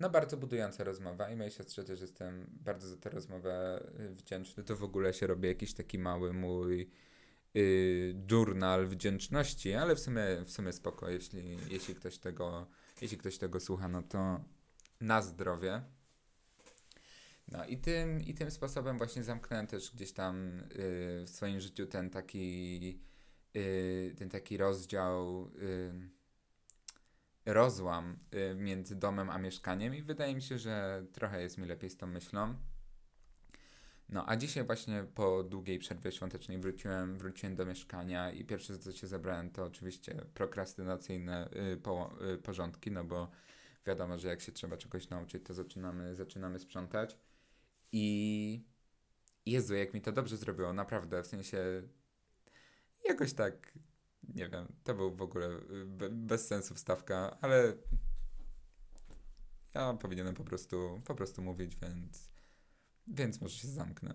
no 0.00 0.10
bardzo 0.10 0.36
budująca 0.36 0.84
rozmowa 0.84 1.30
i 1.30 1.36
mojej 1.36 1.52
siostrze 1.52 1.84
też 1.84 2.00
jestem 2.00 2.46
bardzo 2.50 2.88
za 2.88 2.96
tę 2.96 3.10
rozmowę 3.10 3.84
wdzięczny. 4.10 4.64
To 4.64 4.76
w 4.76 4.82
ogóle 4.84 5.14
się 5.14 5.26
robi 5.26 5.48
jakiś 5.48 5.74
taki 5.74 5.98
mały 5.98 6.32
mój 6.32 6.90
yy, 7.54 8.14
journal 8.30 8.86
wdzięczności, 8.86 9.74
ale 9.74 9.94
w 9.94 10.00
sumie, 10.00 10.22
w 10.44 10.50
sumie 10.50 10.72
spoko, 10.72 11.10
jeśli, 11.10 11.56
jeśli, 11.70 11.94
ktoś 11.94 12.18
tego, 12.18 12.66
jeśli 13.00 13.18
ktoś 13.18 13.38
tego 13.38 13.60
słucha, 13.60 13.88
no 13.88 14.02
to 14.02 14.40
na 15.00 15.22
zdrowie. 15.22 15.82
No 17.48 17.66
i 17.66 17.78
tym, 17.78 18.20
i 18.20 18.34
tym 18.34 18.50
sposobem 18.50 18.98
właśnie 18.98 19.24
zamknąłem 19.24 19.66
też 19.66 19.90
gdzieś 19.94 20.12
tam 20.12 20.62
yy, 20.70 21.24
w 21.24 21.30
swoim 21.30 21.60
życiu 21.60 21.86
ten 21.86 22.10
taki, 22.10 22.80
yy, 23.54 24.14
ten 24.18 24.28
taki 24.28 24.56
rozdział, 24.56 25.50
yy, 25.54 26.17
rozłam 27.48 28.18
y, 28.34 28.54
między 28.54 28.96
domem 28.96 29.30
a 29.30 29.38
mieszkaniem 29.38 29.94
i 29.94 30.02
wydaje 30.02 30.34
mi 30.34 30.42
się, 30.42 30.58
że 30.58 31.04
trochę 31.12 31.42
jest 31.42 31.58
mi 31.58 31.66
lepiej 31.66 31.90
z 31.90 31.96
tą 31.96 32.06
myślą. 32.06 32.54
No, 34.08 34.28
a 34.28 34.36
dzisiaj 34.36 34.64
właśnie 34.64 35.04
po 35.14 35.42
długiej 35.42 35.78
przerwie 35.78 36.12
świątecznej 36.12 36.58
wróciłem, 36.58 37.18
wróciłem 37.18 37.56
do 37.56 37.66
mieszkania 37.66 38.30
i 38.30 38.44
pierwsze 38.44 38.78
co 38.78 38.92
się 38.92 39.06
zabrałem 39.06 39.50
to 39.50 39.64
oczywiście 39.64 40.14
prokrastynacyjne 40.34 41.48
y, 41.72 41.76
po, 41.76 42.10
y, 42.34 42.38
porządki, 42.38 42.90
no 42.90 43.04
bo 43.04 43.30
wiadomo, 43.86 44.18
że 44.18 44.28
jak 44.28 44.40
się 44.40 44.52
trzeba 44.52 44.76
czegoś 44.76 45.08
nauczyć, 45.08 45.44
to 45.44 45.54
zaczynamy, 45.54 46.14
zaczynamy 46.14 46.58
sprzątać. 46.58 47.18
I 47.92 48.64
Jezu, 49.46 49.74
jak 49.74 49.94
mi 49.94 50.00
to 50.00 50.12
dobrze 50.12 50.36
zrobiło, 50.36 50.72
naprawdę, 50.72 51.22
w 51.22 51.26
sensie 51.26 51.58
jakoś 53.04 53.32
tak, 53.32 53.72
nie 54.34 54.48
wiem, 54.48 54.72
to 54.84 54.94
był 54.94 55.16
w 55.16 55.22
ogóle 55.22 55.46
y, 55.48 55.86
be, 55.86 56.10
bez 56.10 56.46
sensu 56.46 56.74
wstawka, 56.74 57.36
ale 57.40 57.74
ja 59.74 59.94
powinienem 59.94 60.34
po 60.34 60.44
prostu, 60.44 61.00
po 61.04 61.14
prostu 61.14 61.42
mówić, 61.42 61.76
więc 61.76 62.28
więc 63.08 63.40
może 63.40 63.56
się 63.56 63.68
zamknę. 63.68 64.14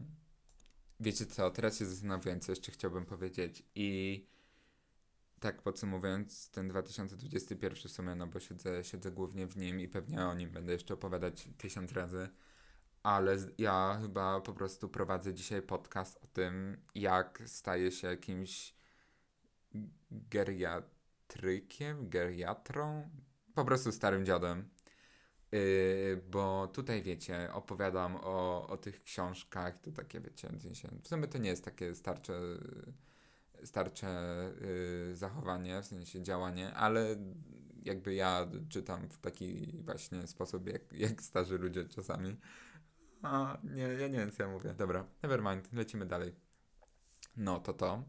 wiecie 0.99 1.25
co, 1.25 1.51
teraz 1.51 1.79
się 1.79 1.85
zastanawiam, 1.85 2.39
co 2.39 2.51
jeszcze 2.51 2.71
chciałbym 2.71 3.05
powiedzieć 3.05 3.63
i 3.75 4.27
tak 5.39 5.61
podsumowując 5.61 6.49
ten 6.49 6.67
2021 6.67 7.75
w 7.75 7.91
sumie, 7.91 8.15
no 8.15 8.27
bo 8.27 8.39
siedzę, 8.39 8.83
siedzę 8.83 9.11
głównie 9.11 9.47
w 9.47 9.57
nim 9.57 9.79
i 9.79 9.87
pewnie 9.87 10.25
o 10.25 10.33
nim 10.33 10.51
będę 10.51 10.73
jeszcze 10.73 10.93
opowiadać 10.93 11.49
tysiąc 11.57 11.91
razy, 11.91 12.29
ale 13.03 13.37
ja 13.57 13.97
chyba 14.01 14.41
po 14.41 14.53
prostu 14.53 14.89
prowadzę 14.89 15.33
dzisiaj 15.33 15.61
podcast 15.61 16.19
o 16.23 16.27
tym, 16.27 16.77
jak 16.95 17.43
staję 17.45 17.91
się 17.91 18.07
jakimś 18.07 18.75
geriatrykiem, 20.11 22.09
geriatrą, 22.09 23.09
po 23.55 23.65
prostu 23.65 23.91
starym 23.91 24.25
dziadem. 24.25 24.69
Yy, 25.51 26.23
bo 26.31 26.67
tutaj 26.67 27.03
wiecie, 27.03 27.53
opowiadam 27.53 28.15
o, 28.15 28.67
o 28.67 28.77
tych 28.77 29.03
książkach, 29.03 29.81
to 29.81 29.91
takie 29.91 30.21
wiecie, 30.21 30.49
w 31.03 31.07
sumie 31.07 31.27
to 31.27 31.37
nie 31.37 31.49
jest 31.49 31.65
takie 31.65 31.95
starcze, 31.95 32.39
starcze 33.63 34.09
yy, 34.61 35.15
zachowanie, 35.15 35.81
w 35.81 35.85
sensie 35.85 36.23
działanie, 36.23 36.73
ale 36.73 37.15
jakby 37.83 38.13
ja 38.13 38.47
czytam 38.69 39.09
w 39.09 39.17
taki 39.17 39.73
właśnie 39.85 40.27
sposób, 40.27 40.67
jak, 40.67 40.93
jak 40.93 41.21
starzy 41.21 41.57
ludzie 41.57 41.85
czasami. 41.85 42.37
A, 43.21 43.57
nie, 43.63 43.81
ja 43.81 44.07
nie 44.07 44.19
wiem 44.19 44.31
co 44.31 44.43
ja 44.43 44.49
mówię. 44.49 44.73
Dobra, 44.73 45.05
nevermind, 45.23 45.73
lecimy 45.73 46.05
dalej. 46.05 46.35
No 47.37 47.59
to 47.59 47.73
to. 47.73 48.03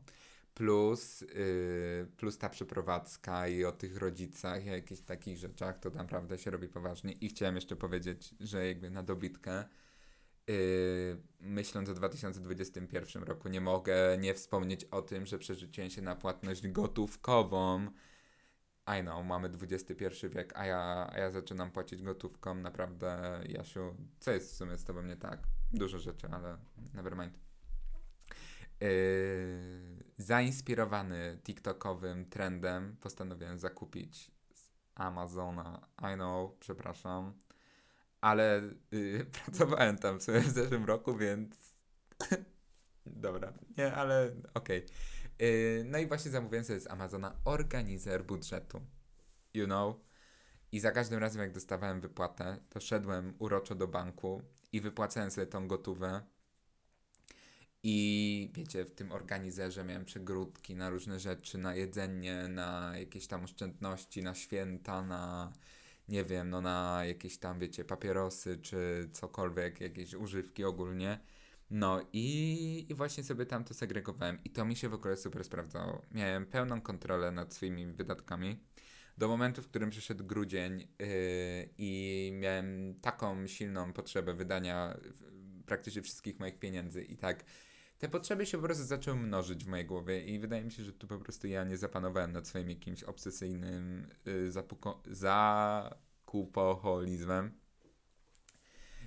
Plus, 0.55 1.21
yy, 1.21 2.07
plus 2.17 2.39
ta 2.39 2.49
przeprowadzka 2.49 3.49
i 3.49 3.65
o 3.65 3.73
tych 3.73 3.97
rodzicach 3.97 4.65
i 4.65 4.69
jakichś 4.69 5.01
takich 5.01 5.37
rzeczach, 5.37 5.79
to 5.79 5.91
naprawdę 5.91 6.39
się 6.39 6.51
robi 6.51 6.69
poważnie. 6.69 7.13
I 7.13 7.29
chciałem 7.29 7.55
jeszcze 7.55 7.77
powiedzieć, 7.77 8.35
że 8.41 8.67
jakby 8.67 8.91
na 8.91 9.03
dobitkę, 9.03 9.65
yy, 10.49 10.55
myśląc 11.41 11.89
o 11.89 11.95
2021 11.95 13.23
roku, 13.23 13.49
nie 13.49 13.61
mogę 13.61 14.19
nie 14.19 14.35
wspomnieć 14.35 14.85
o 14.85 15.03
tym, 15.03 15.27
że 15.27 15.39
przerzuciłem 15.39 15.91
się 15.91 16.03
na 16.03 16.17
płatność 16.17 16.69
gotówkową. 16.69 17.87
I 18.99 19.03
know, 19.03 19.27
mamy 19.27 19.49
XXI 19.49 20.29
wiek, 20.29 20.53
a 20.57 20.67
ja, 20.67 21.11
a 21.13 21.19
ja 21.19 21.31
zaczynam 21.31 21.71
płacić 21.71 22.03
gotówką. 22.03 22.55
Naprawdę, 22.55 23.41
Jasiu, 23.49 23.95
co 24.21 24.31
jest 24.31 24.53
w 24.53 24.57
sumie 24.57 24.79
z 24.79 24.85
tobą 24.85 25.03
nie 25.03 25.17
tak? 25.17 25.39
Dużo 25.73 25.99
rzeczy, 25.99 26.29
ale 26.31 26.59
nevermind. 26.95 27.39
Yy, 28.81 30.05
zainspirowany 30.19 31.39
TikTokowym 31.45 32.31
trendem 32.31 32.97
postanowiłem 33.01 33.59
zakupić 33.59 34.31
z 34.55 34.71
Amazona. 34.95 35.89
I 36.13 36.15
know, 36.15 36.59
przepraszam. 36.61 37.35
Ale 38.21 38.63
yy, 38.91 39.25
pracowałem 39.45 39.99
tam 39.99 40.21
w 40.21 40.23
w 40.23 40.51
zeszłym 40.51 40.85
roku, 40.85 41.17
więc. 41.17 41.75
Dobra, 43.07 43.53
nie, 43.79 43.95
ale 43.95 44.31
okej. 44.55 44.87
Yy, 45.39 45.85
no 45.85 45.99
i 45.99 46.07
właśnie 46.07 46.31
zamówiłem 46.31 46.65
sobie 46.65 46.81
z 46.81 46.91
Amazona 46.91 47.41
organizer 47.45 48.25
budżetu. 48.25 48.81
You 49.55 49.67
know? 49.67 49.97
I 50.73 50.81
za 50.81 50.91
każdym 50.91 51.19
razem, 51.19 51.43
jak 51.43 51.53
dostawałem 51.53 52.01
wypłatę, 52.01 52.59
to 52.69 52.81
szedłem 52.81 53.35
uroczo 53.39 53.75
do 53.75 53.89
banku 53.89 54.43
i 54.73 54.81
wypłacałem 54.81 55.31
sobie 55.31 55.47
tą 55.47 55.69
gotówę. 55.69 56.23
I 57.87 58.51
wiecie, 58.55 58.85
w 58.85 58.91
tym 58.91 59.13
organizerze 59.13 59.85
miałem 59.85 60.05
przegródki 60.05 60.77
na 60.77 60.91
różne 60.91 61.21
rzeczy, 61.21 61.59
na 61.59 61.75
jedzenie, 61.75 62.49
na 62.49 62.99
jakieś 62.99 63.27
tam 63.27 63.45
oszczędności, 63.45 64.23
na 64.23 64.35
święta, 64.35 65.03
na 65.03 65.53
nie 66.09 66.25
wiem, 66.25 66.51
no 66.51 66.61
na 66.61 67.03
jakieś 67.05 67.39
tam, 67.39 67.59
wiecie, 67.59 67.85
papierosy 67.85 68.59
czy 68.59 69.09
cokolwiek, 69.13 69.81
jakieś 69.81 70.15
używki 70.15 70.65
ogólnie. 70.65 71.21
No 71.71 72.07
i, 72.13 72.87
i 72.89 72.95
właśnie 72.95 73.25
sobie 73.25 73.47
tam 73.47 73.65
to 73.65 73.75
segregowałem 73.75 74.39
i 74.45 74.51
to 74.51 74.65
mi 74.65 74.77
się 74.77 74.89
w 74.89 74.95
ogóle 74.95 75.17
super 75.17 75.45
sprawdzało. 75.45 76.03
Miałem 76.13 76.47
pełną 76.47 76.81
kontrolę 76.81 77.31
nad 77.31 77.55
swoimi 77.55 77.87
wydatkami. 77.87 78.61
Do 79.19 79.29
momentu, 79.29 79.63
w 79.63 79.69
którym 79.69 79.91
przyszedł 79.91 80.25
grudzień 80.25 80.81
yy, 80.81 81.69
i 81.79 82.31
miałem 82.35 82.95
taką 83.01 83.47
silną 83.47 83.93
potrzebę 83.93 84.35
wydania 84.35 84.97
praktycznie 85.67 86.03
wszystkich 86.03 86.41
moich 86.41 86.59
pieniędzy 86.59 87.05
i 87.05 87.17
tak 87.17 87.45
te 87.99 88.09
potrzeby 88.09 88.47
się 88.47 88.59
po 88.59 88.65
prostu 88.65 88.85
zaczęły 88.85 89.17
mnożyć 89.17 89.65
w 89.65 89.69
mojej 89.69 89.87
głowie 89.87 90.25
i 90.25 90.39
wydaje 90.39 90.65
mi 90.65 90.73
się, 90.73 90.85
że 90.85 90.93
tu 90.93 91.07
po 91.07 91.19
prostu 91.19 91.47
ja 91.47 91.65
nie 91.65 91.77
zapanowałem 91.77 92.33
nad 92.33 92.49
swoim 92.49 92.69
jakimś 92.69 93.03
obsesyjnym 93.03 94.07
yy, 94.25 94.51
zapuko- 94.51 95.01
zakupoholizmem. 95.07 97.53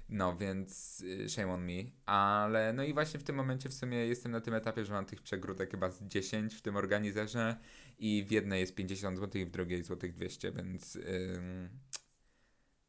No, 0.09 0.37
więc 0.37 1.01
y, 1.01 1.29
shame 1.29 1.53
on 1.53 1.65
me. 1.65 1.83
Ale 2.05 2.73
no 2.73 2.83
i 2.83 2.93
właśnie 2.93 3.19
w 3.19 3.23
tym 3.23 3.35
momencie 3.35 3.69
w 3.69 3.73
sumie 3.73 3.97
jestem 3.97 4.31
na 4.31 4.41
tym 4.41 4.53
etapie, 4.53 4.85
że 4.85 4.93
mam 4.93 5.05
tych 5.05 5.21
przegródek 5.21 5.71
chyba 5.71 5.91
z 5.91 6.03
10 6.03 6.55
w 6.55 6.61
tym 6.61 6.75
organizerze 6.75 7.57
i 7.99 8.25
w 8.27 8.31
jednej 8.31 8.61
jest 8.61 8.75
50 8.75 9.17
zł 9.17 9.41
i 9.41 9.45
w 9.45 9.51
drugiej 9.51 9.83
złotych 9.83 10.13
200, 10.13 10.51
więc 10.51 10.97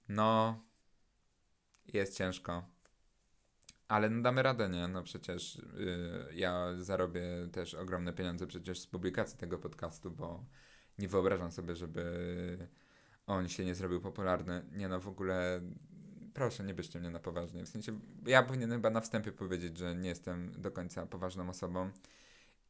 no 0.09 0.63
jest 1.93 2.17
ciężko. 2.17 2.78
Ale 3.89 4.11
no 4.11 4.23
damy 4.23 4.43
radę, 4.43 4.69
nie? 4.69 4.89
No 4.89 5.03
przecież 5.03 5.57
y, 5.57 6.35
ja 6.35 6.69
zarobię 6.77 7.23
też 7.53 7.75
ogromne 7.75 8.13
pieniądze 8.13 8.47
przecież 8.47 8.81
z 8.81 8.87
publikacji 8.87 9.39
tego 9.39 9.59
podcastu, 9.59 10.11
bo 10.11 10.45
nie 10.99 11.09
wyobrażam 11.09 11.53
sobie, 11.53 11.77
żeby 11.77 12.69
on 13.27 13.49
się 13.49 13.65
nie 13.65 13.75
zrobił 13.75 14.01
popularny. 14.01 14.63
Nie 14.73 14.89
no, 14.89 15.01
w 15.01 15.09
ogóle 15.09 15.61
proszę, 16.35 16.65
nie 16.65 16.75
bierzcie 16.75 17.01
mnie 17.01 17.11
na 17.11 17.19
poważnie. 17.19 17.65
W 17.65 17.69
sensie, 17.69 18.01
ja 18.27 18.43
powinienem 18.43 18.79
chyba 18.79 18.91
na 18.91 19.01
wstępie 19.01 19.33
powiedzieć, 19.33 19.79
że 19.79 19.97
nie 19.97 20.09
jestem 20.09 20.53
do 20.63 20.71
końca 20.71 21.07
poważną 21.07 21.49
osobą 21.49 21.91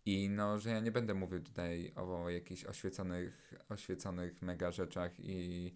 i 0.07 0.31
no, 0.31 0.59
że 0.59 0.71
ja 0.71 0.81
nie 0.81 0.93
będę 0.93 1.15
mówił 1.15 1.41
tutaj 1.41 1.93
o 1.97 2.31
jakichś 2.31 2.65
oświeconych, 2.65 3.55
oświeconych 3.69 4.43
mega 4.43 4.71
rzeczach 4.73 5.21
i... 5.21 5.75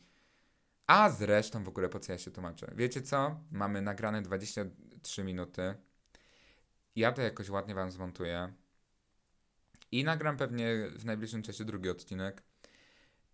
A 0.93 1.11
zresztą 1.11 1.65
w 1.65 1.69
ogóle 1.69 1.89
po 1.89 2.01
co 2.01 2.13
ja 2.13 2.19
się 2.19 2.31
tłumaczę? 2.31 2.73
Wiecie 2.77 3.03
co? 3.03 3.41
Mamy 3.51 3.83
nagrane 3.83 4.23
23 4.23 5.25
minuty. 5.25 5.75
Ja 6.97 7.13
to 7.13 7.23
jakoś 7.23 7.51
ładnie 7.51 7.75
wam 7.75 7.91
zmontuję. 7.91 8.53
I 9.93 10.05
nagram 10.05 10.37
pewnie 10.37 10.91
w 10.97 11.05
najbliższym 11.05 11.43
czasie 11.43 11.65
drugi 11.65 11.91
odcinek. 11.91 12.43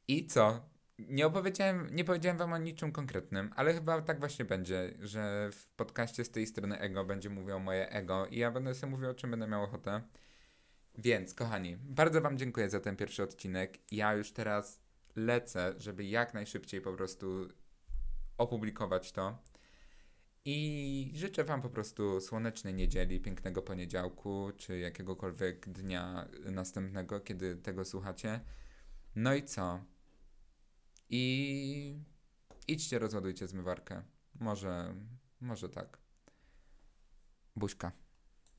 I 0.08 0.26
co? 0.26 0.68
Nie 0.98 1.26
opowiedziałem, 1.26 1.94
nie 1.94 2.04
powiedziałem 2.04 2.38
wam 2.38 2.52
o 2.52 2.58
niczym 2.58 2.92
konkretnym, 2.92 3.50
ale 3.56 3.74
chyba 3.74 4.02
tak 4.02 4.18
właśnie 4.18 4.44
będzie, 4.44 4.94
że 5.00 5.50
w 5.52 5.66
podcaście 5.66 6.24
z 6.24 6.30
tej 6.30 6.46
strony 6.46 6.78
ego 6.78 7.04
będzie 7.04 7.30
mówiło 7.30 7.58
moje 7.58 7.90
ego 7.90 8.26
i 8.26 8.38
ja 8.38 8.50
będę 8.50 8.74
sobie 8.74 8.90
mówił 8.90 9.10
o 9.10 9.14
czym 9.14 9.30
będę 9.30 9.46
miał 9.46 9.62
ochotę. 9.62 10.02
Więc, 10.98 11.34
kochani, 11.34 11.76
bardzo 11.76 12.20
wam 12.20 12.38
dziękuję 12.38 12.70
za 12.70 12.80
ten 12.80 12.96
pierwszy 12.96 13.22
odcinek. 13.22 13.78
Ja 13.92 14.14
już 14.14 14.32
teraz 14.32 14.87
lecę, 15.18 15.74
żeby 15.78 16.04
jak 16.04 16.34
najszybciej 16.34 16.80
po 16.80 16.92
prostu 16.92 17.48
opublikować 18.38 19.12
to. 19.12 19.38
I 20.44 21.10
życzę 21.14 21.44
wam 21.44 21.62
po 21.62 21.70
prostu 21.70 22.20
słonecznej 22.20 22.74
niedzieli, 22.74 23.20
pięknego 23.20 23.62
poniedziałku, 23.62 24.52
czy 24.56 24.78
jakiegokolwiek 24.78 25.68
dnia 25.68 26.28
następnego, 26.44 27.20
kiedy 27.20 27.56
tego 27.56 27.84
słuchacie. 27.84 28.40
No 29.14 29.34
i 29.34 29.42
co? 29.42 29.84
I 31.10 32.00
idźcie, 32.68 32.98
rozładujcie 32.98 33.48
zmywarkę. 33.48 34.02
Może, 34.34 34.94
może 35.40 35.68
tak. 35.68 35.98
Buźka. 37.56 38.07